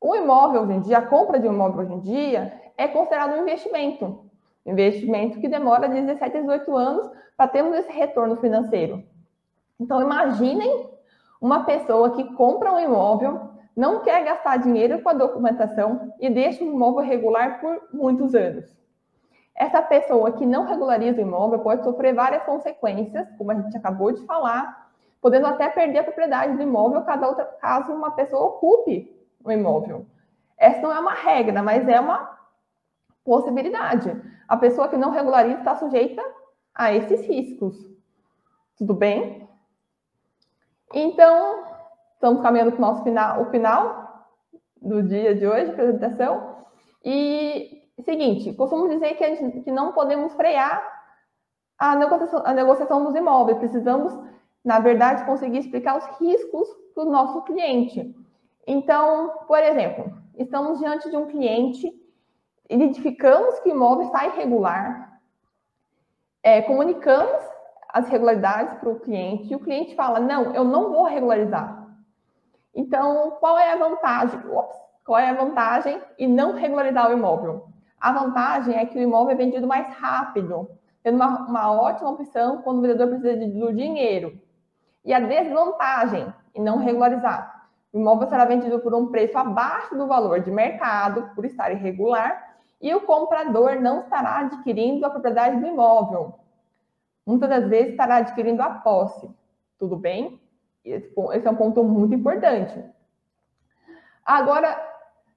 [0.00, 3.34] o imóvel hoje em dia, a compra de um imóvel hoje em dia, é considerado
[3.34, 4.24] um investimento.
[4.66, 9.04] Investimento que demora 17 a 18 anos para termos esse retorno financeiro.
[9.84, 10.88] Então, imaginem
[11.38, 16.64] uma pessoa que compra um imóvel, não quer gastar dinheiro com a documentação e deixa
[16.64, 18.74] o imóvel regular por muitos anos.
[19.54, 24.10] Essa pessoa que não regulariza o imóvel pode sofrer várias consequências, como a gente acabou
[24.10, 29.52] de falar, podendo até perder a propriedade do imóvel outra, caso uma pessoa ocupe o
[29.52, 30.06] imóvel.
[30.56, 32.38] Essa não é uma regra, mas é uma
[33.22, 34.10] possibilidade.
[34.48, 36.22] A pessoa que não regulariza está sujeita
[36.74, 37.76] a esses riscos.
[38.78, 39.44] Tudo bem?
[40.96, 41.64] Então,
[42.14, 44.28] estamos caminhando para o nosso final, o final
[44.80, 46.64] do dia de hoje, apresentação.
[47.04, 50.82] E seguinte, costumo dizer que, gente, que não podemos frear
[51.76, 53.58] a negociação, a negociação dos imóveis.
[53.58, 54.16] Precisamos,
[54.64, 58.14] na verdade, conseguir explicar os riscos para o nosso cliente.
[58.64, 61.92] Então, por exemplo, estamos diante de um cliente,
[62.70, 65.20] identificamos que o imóvel está irregular,
[66.40, 67.53] é, comunicamos
[67.94, 71.86] as irregularidades para o cliente e o cliente fala: não, eu não vou regularizar.
[72.74, 74.40] Então, qual é a vantagem?
[74.50, 74.76] Ops,
[75.06, 77.68] qual é a vantagem em não regularizar o imóvel?
[78.00, 80.68] A vantagem é que o imóvel é vendido mais rápido,
[81.04, 84.40] tendo uma, uma ótima opção quando o vendedor precisa de, do dinheiro.
[85.04, 87.68] E a desvantagem em não regularizar.
[87.92, 92.56] O imóvel será vendido por um preço abaixo do valor de mercado, por estar irregular,
[92.82, 96.43] e o comprador não estará adquirindo a propriedade do imóvel.
[97.26, 99.30] Muitas das vezes estará adquirindo a posse.
[99.78, 100.40] Tudo bem?
[100.84, 102.84] Esse é um ponto muito importante.
[104.24, 104.78] Agora,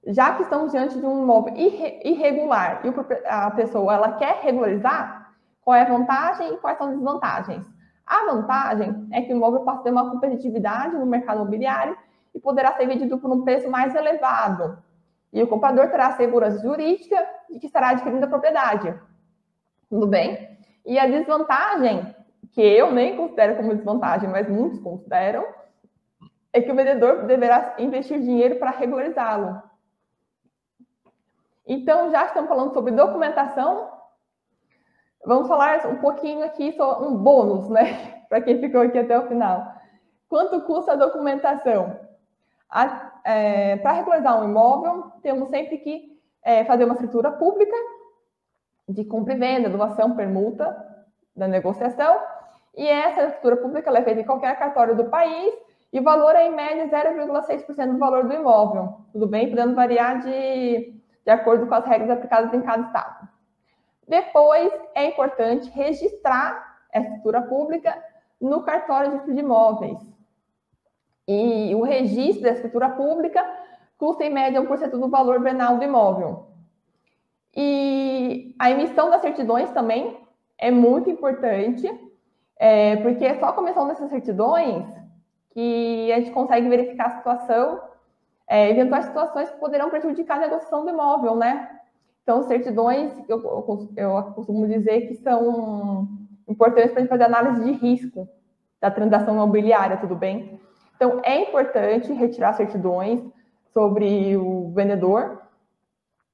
[0.06, 2.92] já que estamos diante de um imóvel irregular e
[3.26, 7.66] a pessoa ela quer regularizar, qual é a vantagem e quais são as desvantagens?
[8.06, 11.96] A vantagem é que o imóvel passa a ter uma competitividade no mercado imobiliário
[12.34, 14.82] e poderá ser vendido por um preço mais elevado.
[15.30, 17.16] E o comprador terá a segurança jurídica
[17.50, 18.98] de que estará adquirindo a propriedade.
[19.90, 20.57] Tudo bem?
[20.88, 22.16] E a desvantagem,
[22.52, 25.46] que eu nem considero como desvantagem, mas muitos consideram,
[26.50, 29.62] é que o vendedor deverá investir dinheiro para regularizá-lo.
[31.66, 33.90] Então, já estamos falando sobre documentação.
[35.26, 38.22] Vamos falar um pouquinho aqui sobre um bônus, né?
[38.30, 39.70] Para quem ficou aqui até o final.
[40.26, 42.00] Quanto custa a documentação?
[43.24, 47.76] É, para regularizar um imóvel, temos sempre que é, fazer uma escritura pública
[48.88, 50.76] de compra e venda, doação, permuta
[51.36, 52.20] da negociação.
[52.76, 55.54] E essa escritura pública é feita em qualquer cartório do país
[55.92, 59.00] e o valor é, em média, 0,6% do valor do imóvel.
[59.12, 59.50] Tudo bem?
[59.50, 60.98] Podendo variar de
[61.28, 63.28] de acordo com as regras aplicadas em cada estado.
[64.08, 68.02] Depois, é importante registrar essa escritura pública
[68.40, 69.98] no cartório de imóveis.
[71.28, 73.44] E o registro da escritura pública
[73.98, 76.46] custa em média 1% do valor venal do imóvel.
[77.54, 78.07] E
[78.58, 80.18] a emissão das certidões também
[80.58, 81.88] é muito importante,
[82.58, 84.84] é, porque é só com a emissão dessas certidões
[85.50, 87.80] que a gente consegue verificar a situação
[88.48, 91.68] é, eventuais situações que poderão prejudicar a negociação do imóvel, né?
[92.22, 96.08] Então, certidões, eu, eu, eu costumo dizer que são
[96.46, 98.28] importantes para a gente fazer análise de risco
[98.80, 100.60] da transação imobiliária, tudo bem?
[100.96, 103.22] Então, é importante retirar certidões
[103.72, 105.42] sobre o vendedor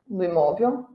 [0.07, 0.87] do imóvel.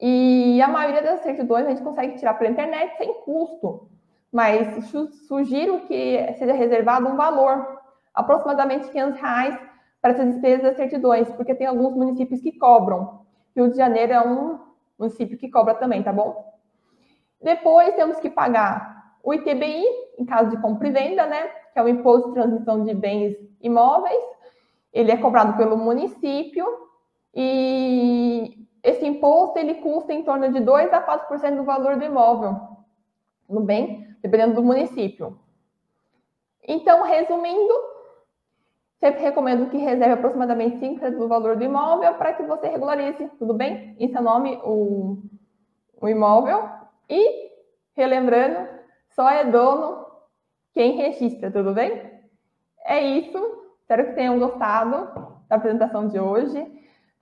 [0.00, 3.88] E a maioria das certidões a gente consegue tirar pela internet sem custo,
[4.32, 4.90] mas
[5.28, 7.80] sugiro que seja reservado um valor,
[8.12, 9.58] aproximadamente 500 reais,
[10.02, 13.20] para essas despesas das certidões, porque tem alguns municípios que cobram.
[13.56, 14.58] Rio de Janeiro é um
[14.98, 16.52] município que cobra também, tá bom?
[17.40, 19.84] Depois temos que pagar o ITBI,
[20.18, 21.48] em caso de compra e venda, né?
[21.72, 24.22] Que é o Imposto de Transmissão de Bens Imóveis.
[24.92, 26.66] Ele é cobrado pelo município
[27.34, 32.60] e esse imposto ele custa em torno de 2 a 4% do valor do imóvel,
[33.48, 35.38] no bem, dependendo do município.
[36.62, 37.74] Então, resumindo,
[39.04, 43.52] Sempre recomendo que reserve aproximadamente 5% do valor do imóvel para que você regularize, tudo
[43.52, 43.94] bem?
[44.00, 45.18] Em seu nome, o,
[46.00, 46.66] o imóvel.
[47.06, 47.50] E,
[47.94, 48.66] relembrando,
[49.10, 50.06] só é dono
[50.72, 52.18] quem registra, tudo bem?
[52.82, 53.38] É isso.
[53.82, 56.66] Espero que tenham gostado da apresentação de hoje.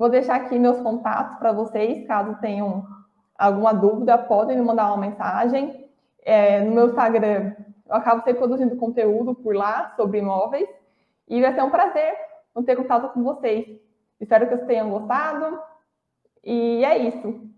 [0.03, 2.85] Vou deixar aqui meus contatos para vocês, caso tenham
[3.39, 5.89] alguma dúvida, podem me mandar uma mensagem.
[6.25, 7.55] É, no meu Instagram,
[7.89, 10.69] eu acabo sempre produzindo conteúdo por lá sobre imóveis.
[11.29, 12.17] E vai ser um prazer
[12.67, 13.79] ter contato com vocês.
[14.21, 15.61] Espero que vocês tenham gostado.
[16.43, 17.49] E é isso.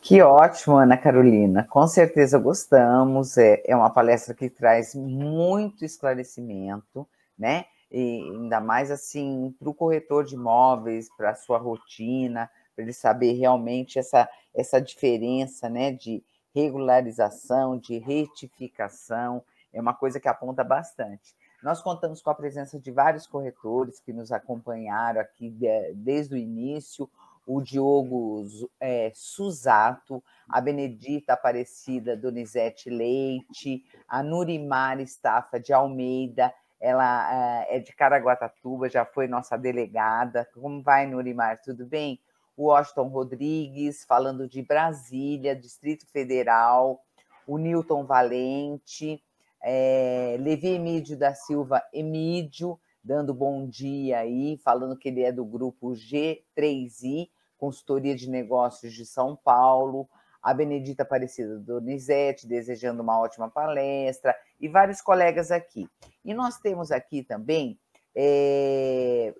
[0.00, 1.66] Que ótimo, Ana Carolina.
[1.68, 3.36] Com certeza gostamos.
[3.36, 7.06] É, é uma palestra que traz muito esclarecimento,
[7.38, 7.66] né?
[7.90, 12.92] E ainda mais assim para o corretor de imóveis, para a sua rotina, para ele
[12.92, 15.92] saber realmente essa, essa diferença, né?
[15.92, 16.22] De
[16.54, 21.34] regularização, de retificação é uma coisa que aponta bastante.
[21.62, 25.54] Nós contamos com a presença de vários corretores que nos acompanharam aqui
[25.94, 27.08] desde o início,
[27.46, 28.44] o Diogo
[28.78, 37.78] é, Suzato, a Benedita Aparecida Donizete Leite, a Nurimar Estafa de Almeida, ela é, é
[37.78, 40.48] de Caraguatatuba, já foi nossa delegada.
[40.54, 41.60] Como vai, Nurimar?
[41.60, 42.18] Tudo bem?
[42.56, 47.04] O Washington Rodrigues, falando de Brasília, Distrito Federal,
[47.46, 49.22] o Newton Valente,
[49.62, 55.44] é, Levi Emídio da Silva Emídio, dando bom dia aí, falando que ele é do
[55.44, 57.28] grupo G3I,
[57.58, 60.08] Consultoria de Negócios de São Paulo,
[60.42, 65.88] a Benedita Aparecida Donizete, desejando uma ótima palestra, e vários colegas aqui.
[66.24, 67.78] E nós temos aqui também,
[68.14, 69.34] é,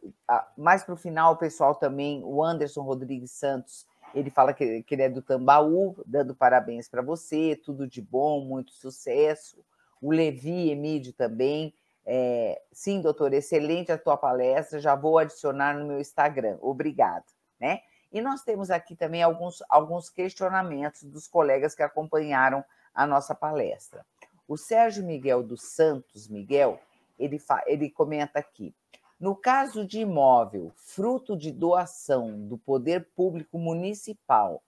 [0.57, 4.94] mais para o final, o pessoal também, o Anderson Rodrigues Santos, ele fala que, que
[4.94, 9.64] ele é do Tambaú, dando parabéns para você, tudo de bom, muito sucesso.
[10.01, 11.74] O Levi Emídio também.
[12.05, 16.59] É, sim, doutor, excelente a tua palestra, já vou adicionar no meu Instagram.
[16.61, 17.26] Obrigado.
[17.61, 17.82] Né?
[18.12, 24.04] E nós temos aqui também alguns, alguns questionamentos dos colegas que acompanharam a nossa palestra.
[24.48, 26.80] O Sérgio Miguel dos Santos Miguel,
[27.18, 28.74] ele, fa, ele comenta aqui:
[29.18, 34.62] no caso de imóvel fruto de doação do poder público municipal,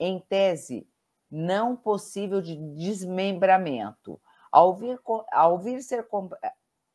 [0.00, 0.88] em tese
[1.30, 4.20] não possível de desmembramento,
[4.50, 4.98] ao vir,
[5.30, 6.06] ao vir, ser,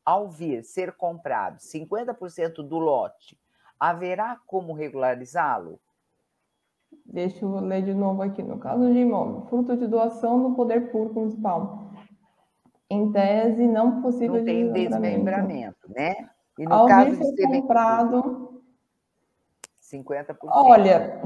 [0.04, 3.38] ao vir ser comprado 50% do lote,
[3.78, 5.80] haverá como regularizá-lo?
[7.04, 8.42] Deixa eu ler de novo aqui.
[8.42, 11.90] No caso de imóvel, fruto de doação do poder público municipal.
[12.88, 16.14] Em tese, não possível não tem desmembramento, né?
[16.58, 18.62] E no Ao caso de ser comprado
[19.80, 20.36] 50%.
[20.50, 21.20] Olha,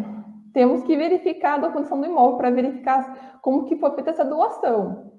[0.53, 5.13] temos que verificar a condição do imóvel para verificar como que foi feita essa doação.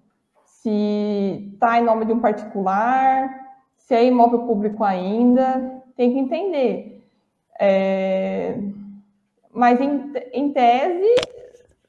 [0.43, 3.29] Se está em nome de um particular,
[3.77, 7.07] se é imóvel público ainda, tem que entender.
[7.59, 8.57] É
[9.59, 11.15] mas, em, em tese,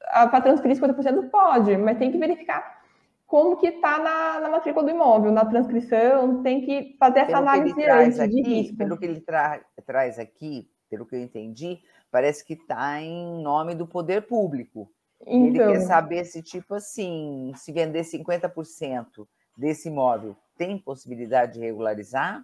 [0.01, 2.81] para transferir 50% pode, mas tem que verificar
[3.25, 7.37] como que está na, na, matrícula do imóvel, na transcrição, tem que fazer essa pelo
[7.37, 8.75] análise antes aqui, de risco.
[8.75, 11.79] Pelo que ele tra traz aqui, pelo que eu entendi,
[12.11, 14.91] parece que está em nome do poder público.
[15.21, 21.61] Então, ele quer saber se, tipo assim, se vender 50% desse imóvel, tem possibilidade de
[21.61, 22.43] regularizar?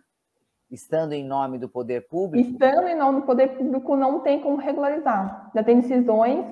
[0.72, 2.50] Estando em nome do poder público?
[2.50, 5.50] Estando em nome do poder público, não tem como regularizar.
[5.56, 6.46] Já tem decisões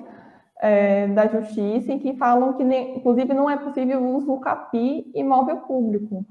[0.60, 4.40] é, da justiça em que falam que, nem, inclusive, não é possível o uso do
[4.40, 6.24] CAPI imóvel público.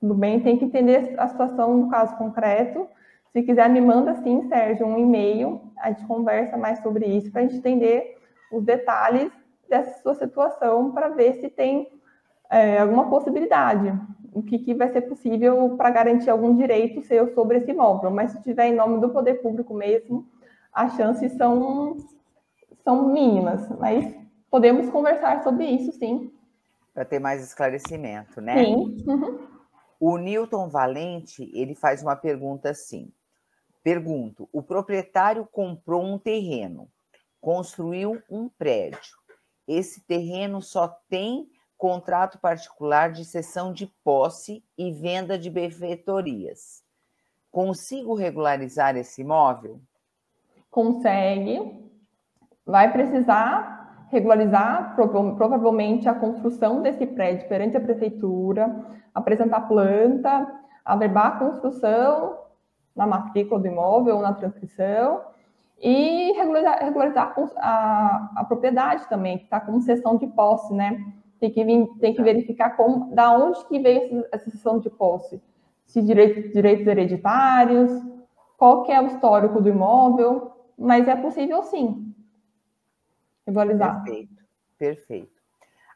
[0.00, 0.40] Tudo bem?
[0.40, 2.88] Tem que entender a situação no caso concreto.
[3.32, 5.60] Se quiser, me manda sim, Sérgio, um e-mail.
[5.78, 8.16] A gente conversa mais sobre isso para a gente entender
[8.50, 9.30] os detalhes
[9.68, 11.88] dessa sua situação para ver se tem
[12.50, 13.92] é, alguma possibilidade
[14.32, 18.10] o que, que vai ser possível para garantir algum direito seu sobre esse imóvel.
[18.10, 20.26] Mas se tiver em nome do poder público mesmo,
[20.72, 21.96] as chances são,
[22.84, 23.68] são mínimas.
[23.78, 24.14] Mas
[24.50, 26.32] podemos conversar sobre isso, sim.
[26.94, 28.64] Para ter mais esclarecimento, né?
[28.64, 29.04] Sim.
[29.06, 29.38] Uhum.
[29.98, 33.12] O Newton Valente, ele faz uma pergunta assim.
[33.82, 36.88] Pergunto, o proprietário comprou um terreno,
[37.40, 39.18] construiu um prédio.
[39.66, 41.48] Esse terreno só tem
[41.80, 46.84] contrato particular de cessão de posse e venda de benfeitorias.
[47.50, 49.80] Consigo regularizar esse imóvel?
[50.70, 51.82] Consegue.
[52.66, 61.38] Vai precisar regularizar provavelmente a construção desse prédio perante a prefeitura, apresentar planta, averbar a
[61.38, 62.40] construção
[62.94, 65.22] na matrícula do imóvel ou na transcrição
[65.80, 71.02] e regularizar, regularizar a, a, propriedade também, que está com cessão de posse, né?
[71.40, 75.42] Tem que, vir, tem que verificar como, da onde que veio essa sessão de posse.
[75.86, 77.90] Se direitos, direitos hereditários,
[78.56, 82.10] qual que é o histórico do imóvel, mas é possível sim
[83.50, 84.02] regularizar.
[84.02, 84.44] Perfeito,
[84.78, 85.40] perfeito.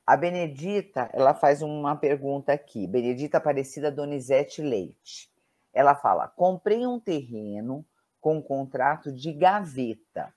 [0.07, 2.87] A Benedita, ela faz uma pergunta aqui.
[2.87, 5.31] Benedita Aparecida Donizete Leite.
[5.73, 7.85] Ela fala: comprei um terreno
[8.21, 10.35] com contrato de gaveta.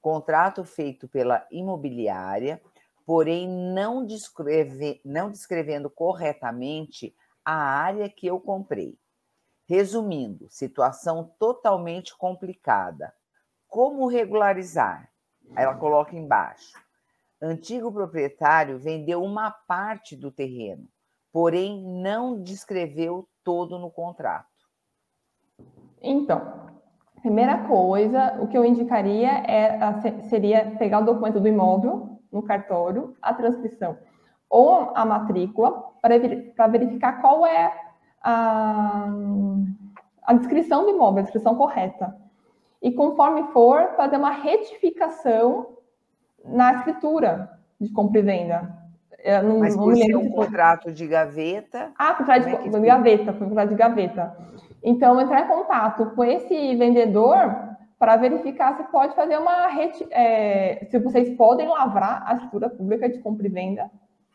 [0.00, 2.60] Contrato feito pela imobiliária
[3.08, 8.98] porém não, descreve, não descrevendo corretamente a área que eu comprei.
[9.66, 13.10] Resumindo, situação totalmente complicada.
[13.66, 15.10] Como regularizar?
[15.56, 16.74] Ela coloca embaixo.
[17.40, 20.86] Antigo proprietário vendeu uma parte do terreno,
[21.32, 24.46] porém não descreveu todo no contrato.
[26.02, 26.68] Então,
[27.22, 29.78] primeira coisa, o que eu indicaria é,
[30.28, 33.96] seria pegar o documento do imóvel, no cartório a transcrição
[34.48, 37.72] ou a matrícula para verificar qual é
[38.22, 39.06] a,
[40.24, 42.16] a descrição do imóvel, a descrição correta.
[42.80, 45.66] E conforme for, fazer uma retificação
[46.44, 47.50] na escritura
[47.80, 48.78] de compra e venda.
[49.42, 51.92] não, Mas por ser um contrato de gaveta...
[51.98, 54.36] Ah, contrato de, é de gaveta, foi um contrato de gaveta.
[54.82, 57.67] Então, entrar em contato com esse vendedor
[57.98, 63.08] para verificar se pode fazer uma rede, é, se vocês podem lavrar a escritura pública
[63.08, 63.90] de compra e venda,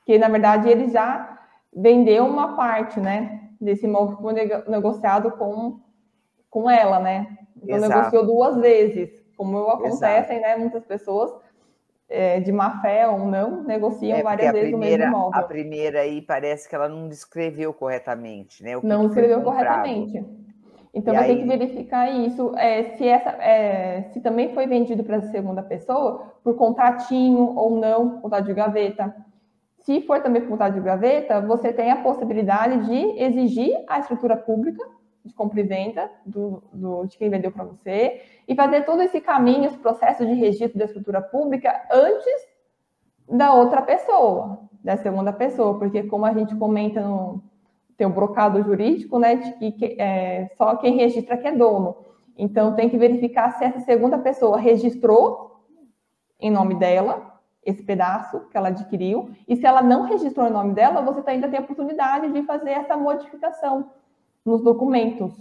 [0.06, 1.40] que na verdade ele já
[1.74, 4.34] vendeu uma parte, né, desse imóvel
[4.68, 5.80] negociado com,
[6.50, 7.38] com ela, né?
[7.56, 7.96] Então Exato.
[7.96, 9.10] negociou duas vezes.
[9.38, 10.58] como acontecem, né?
[10.58, 11.34] Muitas pessoas
[12.10, 15.40] é, de má fé ou não, negociam é, várias vezes primeira, o mesmo imóvel.
[15.40, 18.80] A primeira aí parece que ela não descreveu corretamente, né?
[18.84, 20.24] não descreveu corretamente.
[20.94, 21.36] Então, e vai aí...
[21.36, 22.54] ter que verificar isso.
[22.56, 27.76] É, se, essa, é, se também foi vendido para a segunda pessoa, por contratinho ou
[27.80, 29.16] não, contrato de gaveta.
[29.80, 34.38] Se for também por contrato de gaveta, você tem a possibilidade de exigir a escritura
[34.38, 34.84] pública
[35.26, 39.22] de compra e venda do, do de quem vendeu para você e fazer todo esse
[39.22, 42.48] caminho, esse processo de registro da escritura pública antes
[43.30, 47.42] da outra pessoa, da segunda pessoa, porque como a gente comenta no
[48.04, 51.96] tem o brocado jurídico, né, de que, é, só quem registra que é dono.
[52.38, 55.64] Então tem que verificar se essa segunda pessoa registrou
[56.38, 60.74] em nome dela esse pedaço que ela adquiriu e se ela não registrou em nome
[60.74, 63.92] dela, você ainda tem a oportunidade de fazer essa modificação
[64.44, 65.34] nos documentos.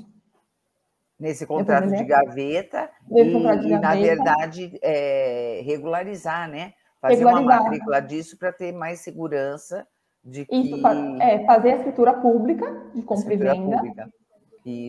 [1.19, 3.81] Nesse contrato de gaveta, e, de gaveta.
[3.81, 6.75] na verdade, é, regularizar, né?
[7.01, 7.43] Fazer regularizar.
[7.43, 9.85] uma matrícula disso para ter mais segurança
[10.25, 10.55] de que...
[10.55, 10.87] Isso,
[11.21, 13.83] é, fazer a escritura pública de compra e venda,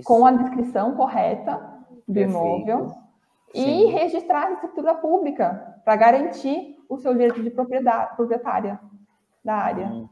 [0.05, 1.57] com a descrição correta
[2.07, 2.29] do Perfeito.
[2.29, 2.95] imóvel,
[3.53, 3.65] Sim.
[3.65, 8.79] e registrar a escritura pública para garantir o seu direito de propriedade proprietária
[9.43, 9.87] da área.
[9.87, 10.09] Uhum.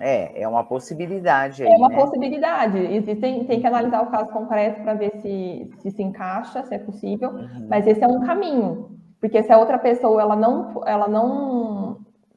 [0.00, 1.96] É, é uma possibilidade aí, É uma né?
[1.96, 2.78] possibilidade.
[2.78, 6.78] Existem, tem que analisar o caso concreto para ver se, se se encaixa, se é
[6.78, 7.66] possível, uhum.
[7.68, 8.96] mas esse é um caminho.
[9.20, 11.87] Porque se a outra pessoa ela não, ela não,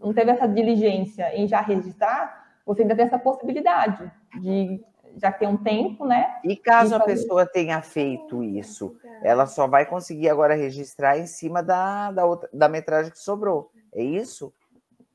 [0.01, 4.83] não teve essa diligência em já registrar, você ainda tem essa possibilidade de
[5.17, 6.39] já ter um tempo, né?
[6.43, 11.61] E caso a pessoa tenha feito isso, ela só vai conseguir agora registrar em cima
[11.61, 13.71] da, da, outra, da metragem que sobrou.
[13.93, 14.53] É isso?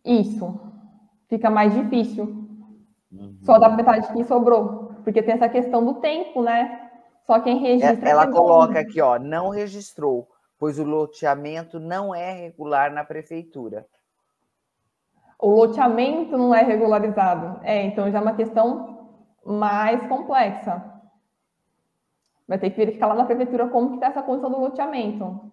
[0.05, 0.61] Isso
[1.29, 2.25] fica mais difícil.
[3.11, 3.39] Uhum.
[3.43, 6.91] Só da metade que sobrou, porque tem essa questão do tempo, né?
[7.25, 8.09] Só quem registra.
[8.09, 10.29] Ela coloca aqui, ó, não registrou,
[10.59, 13.87] pois o loteamento não é regular na prefeitura.
[15.39, 17.61] O loteamento não é regularizado.
[17.63, 19.11] É, então já é uma questão
[19.45, 20.93] mais complexa.
[22.49, 25.53] Vai ter que verificar lá na prefeitura como que está essa condição do loteamento.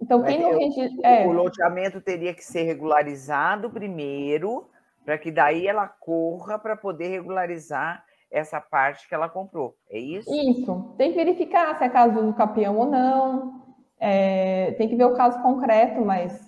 [0.00, 1.08] Então, quem não registra.
[1.08, 1.26] É.
[1.26, 4.68] O loteamento teria que ser regularizado primeiro,
[5.04, 9.74] para que daí ela corra para poder regularizar essa parte que ela comprou.
[9.90, 10.32] É isso?
[10.32, 10.94] Isso.
[10.98, 13.62] Tem que verificar se é caso do capião ou não.
[13.98, 16.45] É, tem que ver o caso concreto, mas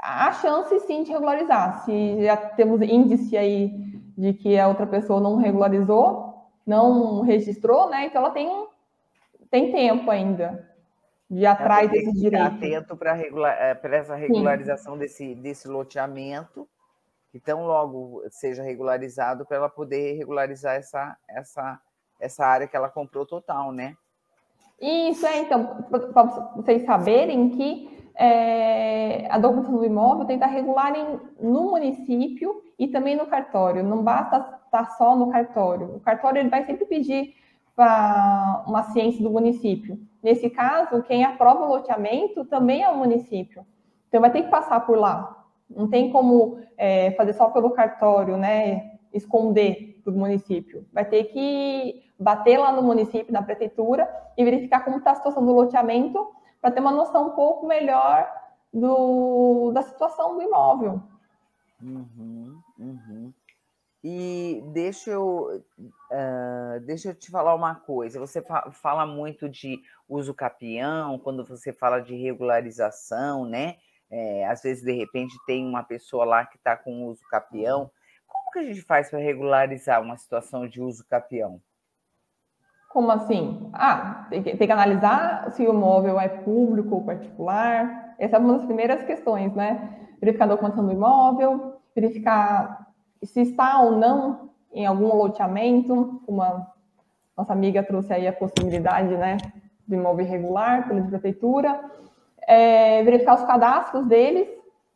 [0.00, 1.84] há chance sim de regularizar.
[1.84, 3.68] Se já temos índice aí
[4.16, 6.34] de que a outra pessoa não regularizou,
[6.66, 8.06] não registrou, né?
[8.06, 8.66] Então ela tem,
[9.50, 10.68] tem tempo ainda
[11.30, 12.46] de atrás desse direito.
[12.46, 16.66] atento para regular, eh, essa regularização desse, desse loteamento,
[17.30, 21.80] que tão logo seja regularizado para ela poder regularizar essa, essa,
[22.18, 23.94] essa área que ela comprou total, né?
[24.80, 26.22] Isso, é, então, para
[26.54, 32.62] vocês saberem que é, a documentação do imóvel tem que estar regular em, no município
[32.78, 33.82] e também no cartório.
[33.82, 35.96] Não basta estar só no cartório.
[35.96, 37.34] O cartório ele vai sempre pedir
[37.74, 39.98] para uma ciência do município.
[40.22, 43.64] Nesse caso, quem aprova o loteamento também é o município.
[44.08, 45.46] Então, vai ter que passar por lá.
[45.70, 48.92] Não tem como é, fazer só pelo cartório, né?
[49.12, 50.86] Esconder do município.
[50.92, 55.44] Vai ter que bater lá no município, na prefeitura, e verificar como está a situação
[55.44, 58.28] do loteamento, para ter uma noção um pouco melhor
[58.72, 61.00] do, da situação do imóvel.
[61.80, 63.32] Uhum, uhum.
[64.02, 68.20] E deixa eu, uh, deixa eu te falar uma coisa.
[68.20, 73.76] Você fa fala muito de uso capião, quando você fala de regularização, né?
[74.10, 77.90] É, às vezes, de repente, tem uma pessoa lá que está com uso capião.
[78.48, 81.60] Como que a gente faz para regularizar uma situação de uso capião?
[82.88, 83.68] Como assim?
[83.74, 88.14] Ah, tem que, tem que analisar se o imóvel é público ou particular.
[88.18, 90.08] Essa é uma das primeiras questões, né?
[90.18, 92.86] Verificar a documentação do imóvel, verificar
[93.22, 96.72] se está ou não em algum loteamento, uma
[97.36, 99.36] nossa amiga trouxe aí a possibilidade, né,
[99.86, 101.80] do imóvel irregular pela prefeitura,
[102.46, 104.48] é, verificar os cadastros deles,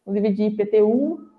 [0.06, 1.31] de IPTU,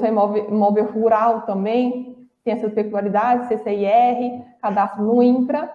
[0.00, 5.72] é imóvel, imóvel rural também, tem essas peculiaridades, CCIR, cadastro no INCRA,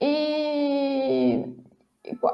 [0.00, 1.54] e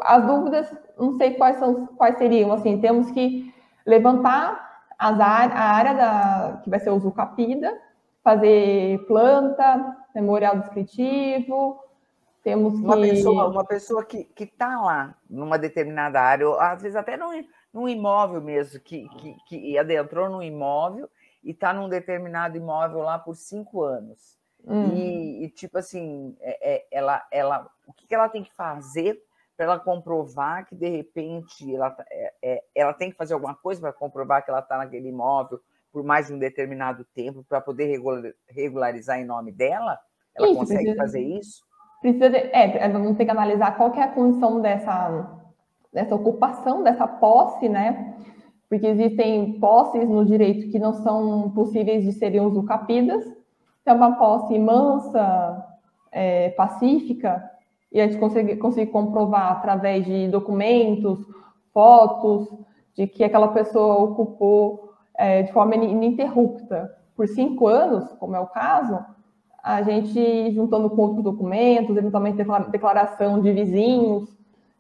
[0.03, 3.53] as dúvidas, não sei quais, são, quais seriam, assim, temos que
[3.85, 4.65] levantar
[4.99, 7.77] as a área da, que vai ser o capida,
[8.23, 11.79] fazer planta, memorial descritivo,
[12.43, 17.17] temos uma Pessoa, uma pessoa que está lá, numa determinada área, ou às vezes até
[17.17, 21.09] num, num imóvel mesmo, que, que, que adentrou num imóvel
[21.43, 24.37] e está num determinado imóvel lá por cinco anos.
[24.67, 24.95] Hum.
[24.95, 29.23] E, e, tipo assim, é, é, ela, ela, o que ela tem que fazer
[29.57, 33.55] para ela comprovar que de repente ela, tá, é, é, ela tem que fazer alguma
[33.55, 35.61] coisa para comprovar que ela está naquele imóvel
[35.93, 37.99] por mais de um determinado tempo para poder
[38.49, 39.99] regularizar em nome dela?
[40.35, 41.65] Ela isso, consegue precisa, fazer isso?
[42.03, 45.46] Precisa de, é, vamos ter que analisar qual que é a condição dessa,
[45.97, 48.15] dessa ocupação, dessa posse, né?
[48.69, 53.25] Porque existem posses no direito que não são possíveis de serem usucapidas.
[53.81, 55.67] Então, uma posse mansa,
[56.13, 57.43] é, pacífica,
[57.91, 61.19] e a gente consegue, consegue comprovar através de documentos,
[61.73, 62.47] fotos,
[62.95, 68.47] de que aquela pessoa ocupou é, de forma ininterrupta por cinco anos, como é o
[68.47, 69.03] caso,
[69.63, 74.36] a gente, juntando com outros documentos, eventualmente declaração de vizinhos,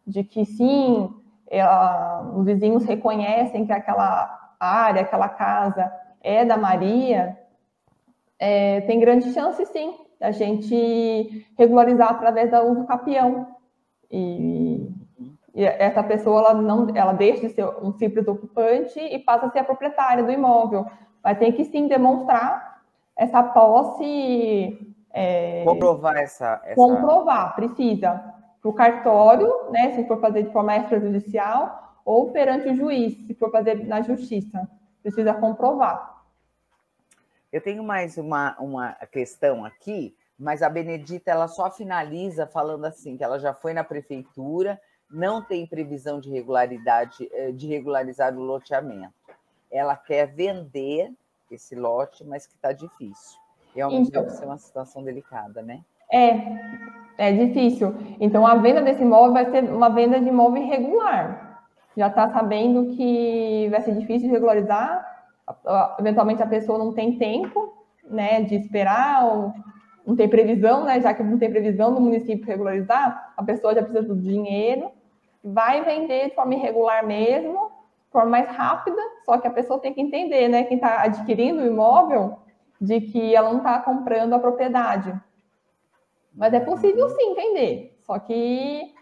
[0.06, 1.10] de que sim,
[1.48, 5.92] ela, os vizinhos reconhecem que aquela área, aquela casa
[6.22, 7.36] é da Maria,
[8.38, 13.48] é, tem grande chance, sim, a gente regularizar através da uso capião.
[14.10, 14.88] E,
[15.54, 19.50] e, essa pessoa ela não, ela deixa de ser um simples ocupante e passa a
[19.50, 20.86] ser a proprietária do imóvel.
[21.22, 22.82] Mas tem que sim demonstrar
[23.16, 24.94] essa posse.
[25.12, 26.74] É, comprovar essa, essa.
[26.74, 28.35] Comprovar, precisa.
[28.66, 33.34] Para o cartório, né, se for fazer de forma extrajudicial, ou perante o juiz, se
[33.34, 34.68] for fazer na justiça.
[35.02, 36.24] Precisa comprovar.
[37.52, 43.16] Eu tenho mais uma, uma questão aqui, mas a Benedita ela só finaliza falando assim
[43.16, 48.42] que ela já foi na prefeitura, não tem previsão de regularidade eh, de regularizar o
[48.42, 49.14] loteamento.
[49.70, 51.12] Ela quer vender
[51.48, 53.38] esse lote, mas que está difícil.
[53.72, 55.84] Realmente então, deve ser uma situação delicada, né?
[56.12, 57.94] É, é difícil.
[58.20, 61.62] Então a venda desse imóvel vai ser uma venda de imóvel irregular.
[61.96, 65.16] Já está sabendo que vai ser difícil de regularizar
[65.98, 67.72] eventualmente a pessoa não tem tempo,
[68.04, 69.52] né, de esperar, ou
[70.06, 73.82] não tem previsão, né, já que não tem previsão do município regularizar, a pessoa já
[73.82, 74.90] precisa do dinheiro,
[75.42, 77.70] vai vender de forma irregular mesmo,
[78.06, 81.62] de forma mais rápida, só que a pessoa tem que entender, né, quem está adquirindo
[81.62, 82.38] o imóvel,
[82.80, 85.14] de que ela não está comprando a propriedade.
[86.36, 88.94] Mas é possível sim vender, só que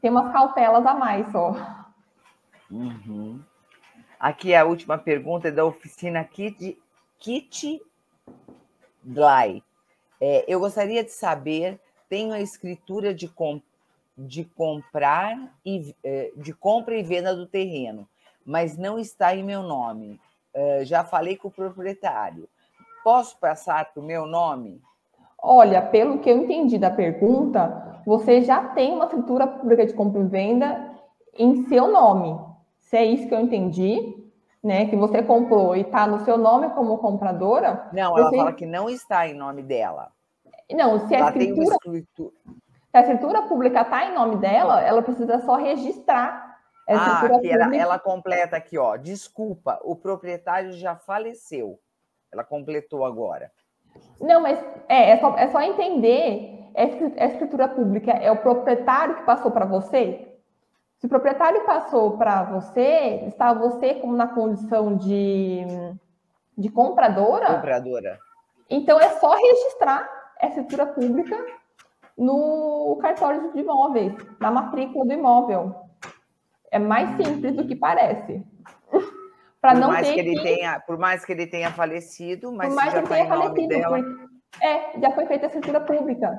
[0.00, 1.52] tem umas cautelas a mais só.
[2.70, 3.42] Uhum.
[4.18, 6.80] Aqui a última pergunta é da oficina Kit,
[7.18, 7.82] Kit
[9.02, 9.62] Dly.
[10.20, 13.30] É, eu gostaria de saber, tenho a escritura de,
[14.16, 18.08] de comprar e é, de compra e venda do terreno,
[18.44, 20.20] mas não está em meu nome.
[20.54, 22.48] É, já falei com o proprietário.
[23.02, 24.80] Posso passar para o meu nome?
[25.40, 30.20] Olha, pelo que eu entendi da pergunta, você já tem uma escritura pública de compra
[30.20, 30.90] e venda
[31.38, 32.38] em seu nome.
[32.78, 34.16] Se é isso que eu entendi,
[34.62, 34.86] né?
[34.86, 37.88] Que você comprou e está no seu nome como compradora.
[37.92, 40.10] Não, ela fala que não está em nome dela.
[40.70, 42.32] Não, se a escritura, escritura...
[42.90, 46.58] Se a escritura pública está em nome dela, ela precisa só registrar.
[46.88, 48.96] ah, aqui ela, ela completa aqui, ó.
[48.96, 51.78] Desculpa, o proprietário já faleceu.
[52.32, 53.52] Ela completou agora.
[54.20, 56.54] Não, mas é, é, só, é só entender.
[56.74, 60.28] É a escritura pública é o proprietário que passou para você?
[60.98, 65.64] Se o proprietário passou para você, está você como na condição de,
[66.56, 67.54] de compradora?
[67.54, 68.18] Compradora.
[68.68, 70.08] Então é só registrar
[70.40, 71.36] essa escritura pública
[72.16, 75.74] no cartório de imóveis, na matrícula do imóvel.
[76.70, 78.44] É mais simples do que parece.
[79.70, 80.42] Para não mais ter que ele que...
[80.42, 83.68] tenha, por mais que ele tenha falecido, mas por mais já que ele tenha falecido,
[83.68, 83.98] dela...
[84.62, 86.38] é, já foi feita a escritura pública.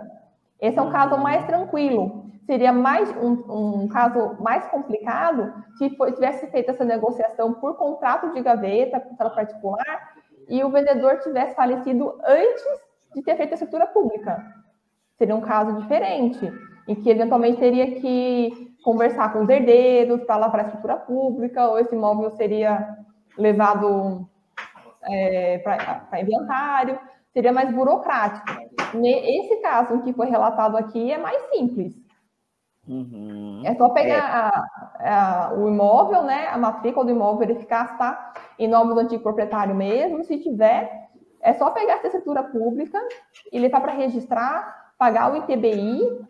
[0.60, 6.12] Esse é um caso mais tranquilo seria mais um, um caso mais complicado se foi,
[6.14, 10.14] tivesse feito essa negociação por contrato de gaveta, contrato particular,
[10.48, 12.64] e o vendedor tivesse falecido antes
[13.14, 14.44] de ter feito a escritura pública.
[15.16, 16.52] Seria um caso diferente,
[16.88, 21.78] em que eventualmente teria que conversar com os herdeiros para lavar a escritura pública, ou
[21.78, 22.98] esse imóvel seria
[23.40, 24.28] levado
[25.04, 27.00] é, para inventário,
[27.34, 28.48] seria mais burocrático.
[29.04, 31.96] Esse caso que foi relatado aqui é mais simples
[32.90, 33.62] Uhum.
[33.64, 34.16] É só pegar
[35.00, 35.08] é.
[35.08, 39.00] A, a, o imóvel, né, a matrícula do imóvel, verificar se está em nome do
[39.00, 40.24] antigo proprietário mesmo.
[40.24, 41.10] Se tiver,
[41.40, 43.00] é só pegar essa escritura pública
[43.52, 46.26] e levar para registrar, pagar o ITBI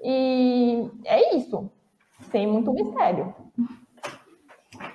[0.00, 1.68] e é isso.
[2.30, 3.34] Sem muito mistério.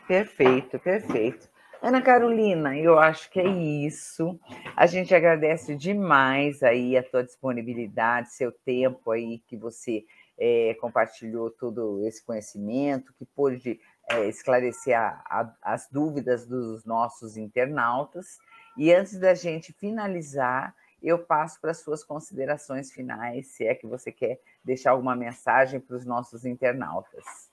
[0.08, 1.51] Perfeito, perfeito.
[1.82, 4.40] Ana Carolina, eu acho que é isso.
[4.76, 10.06] A gente agradece demais aí a tua disponibilidade, seu tempo aí que você
[10.38, 13.80] é, compartilhou todo esse conhecimento, que pôde
[14.12, 18.38] é, esclarecer a, a, as dúvidas dos nossos internautas.
[18.78, 24.12] E antes da gente finalizar, eu passo para suas considerações finais, se é que você
[24.12, 27.50] quer deixar alguma mensagem para os nossos internautas.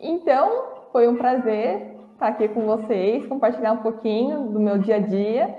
[0.00, 5.00] Então, foi um prazer estar aqui com vocês, compartilhar um pouquinho do meu dia a
[5.00, 5.54] dia.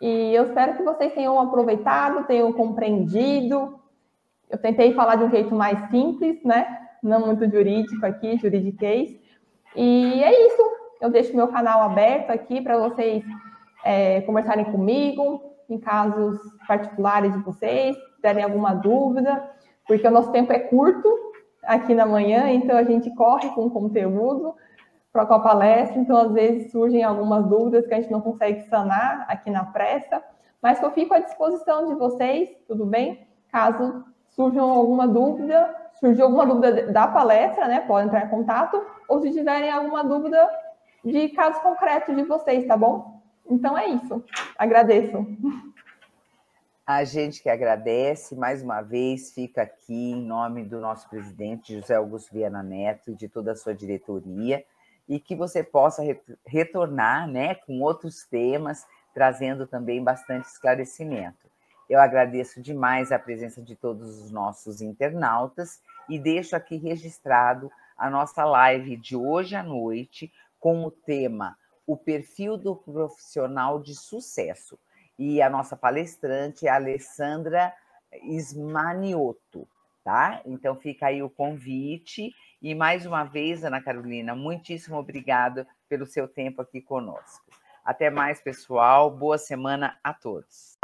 [0.00, 3.78] E eu espero que vocês tenham aproveitado, tenham compreendido.
[4.50, 6.66] Eu tentei falar de um jeito mais simples, né?
[7.02, 9.16] Não muito jurídico aqui, juridiquês.
[9.76, 10.62] E é isso.
[11.00, 13.24] Eu deixo meu canal aberto aqui para vocês
[13.84, 19.50] é, conversarem comigo, em casos particulares de vocês, terem alguma dúvida,
[19.86, 21.08] porque o nosso tempo é curto
[21.64, 24.54] aqui na manhã, então a gente corre com conteúdo
[25.12, 29.26] para a palestra, então às vezes surgem algumas dúvidas que a gente não consegue sanar
[29.28, 30.22] aqui na pressa,
[30.60, 33.26] mas eu fico à disposição de vocês, tudo bem?
[33.50, 37.80] Caso surjam alguma dúvida, surgiu alguma dúvida da palestra, né?
[37.80, 40.48] Podem entrar em contato, ou se tiverem alguma dúvida
[41.04, 43.20] de casos concretos de vocês, tá bom?
[43.50, 44.24] Então é isso.
[44.56, 45.26] Agradeço.
[46.86, 51.94] A gente que agradece, mais uma vez, fica aqui em nome do nosso presidente José
[51.94, 54.64] Augusto Viana Neto e de toda a sua diretoria,
[55.08, 56.02] e que você possa
[56.46, 61.50] retornar né, com outros temas, trazendo também bastante esclarecimento.
[61.88, 68.08] Eu agradeço demais a presença de todos os nossos internautas e deixo aqui registrado a
[68.08, 74.78] nossa live de hoje à noite com o tema O perfil do profissional de sucesso.
[75.18, 77.74] E a nossa palestrante é a Alessandra
[78.22, 79.68] Ismaniotto,
[80.02, 80.40] tá?
[80.46, 82.34] Então fica aí o convite.
[82.62, 87.44] E mais uma vez, Ana Carolina, muitíssimo obrigado pelo seu tempo aqui conosco.
[87.84, 89.10] Até mais, pessoal.
[89.10, 90.78] Boa semana a todos.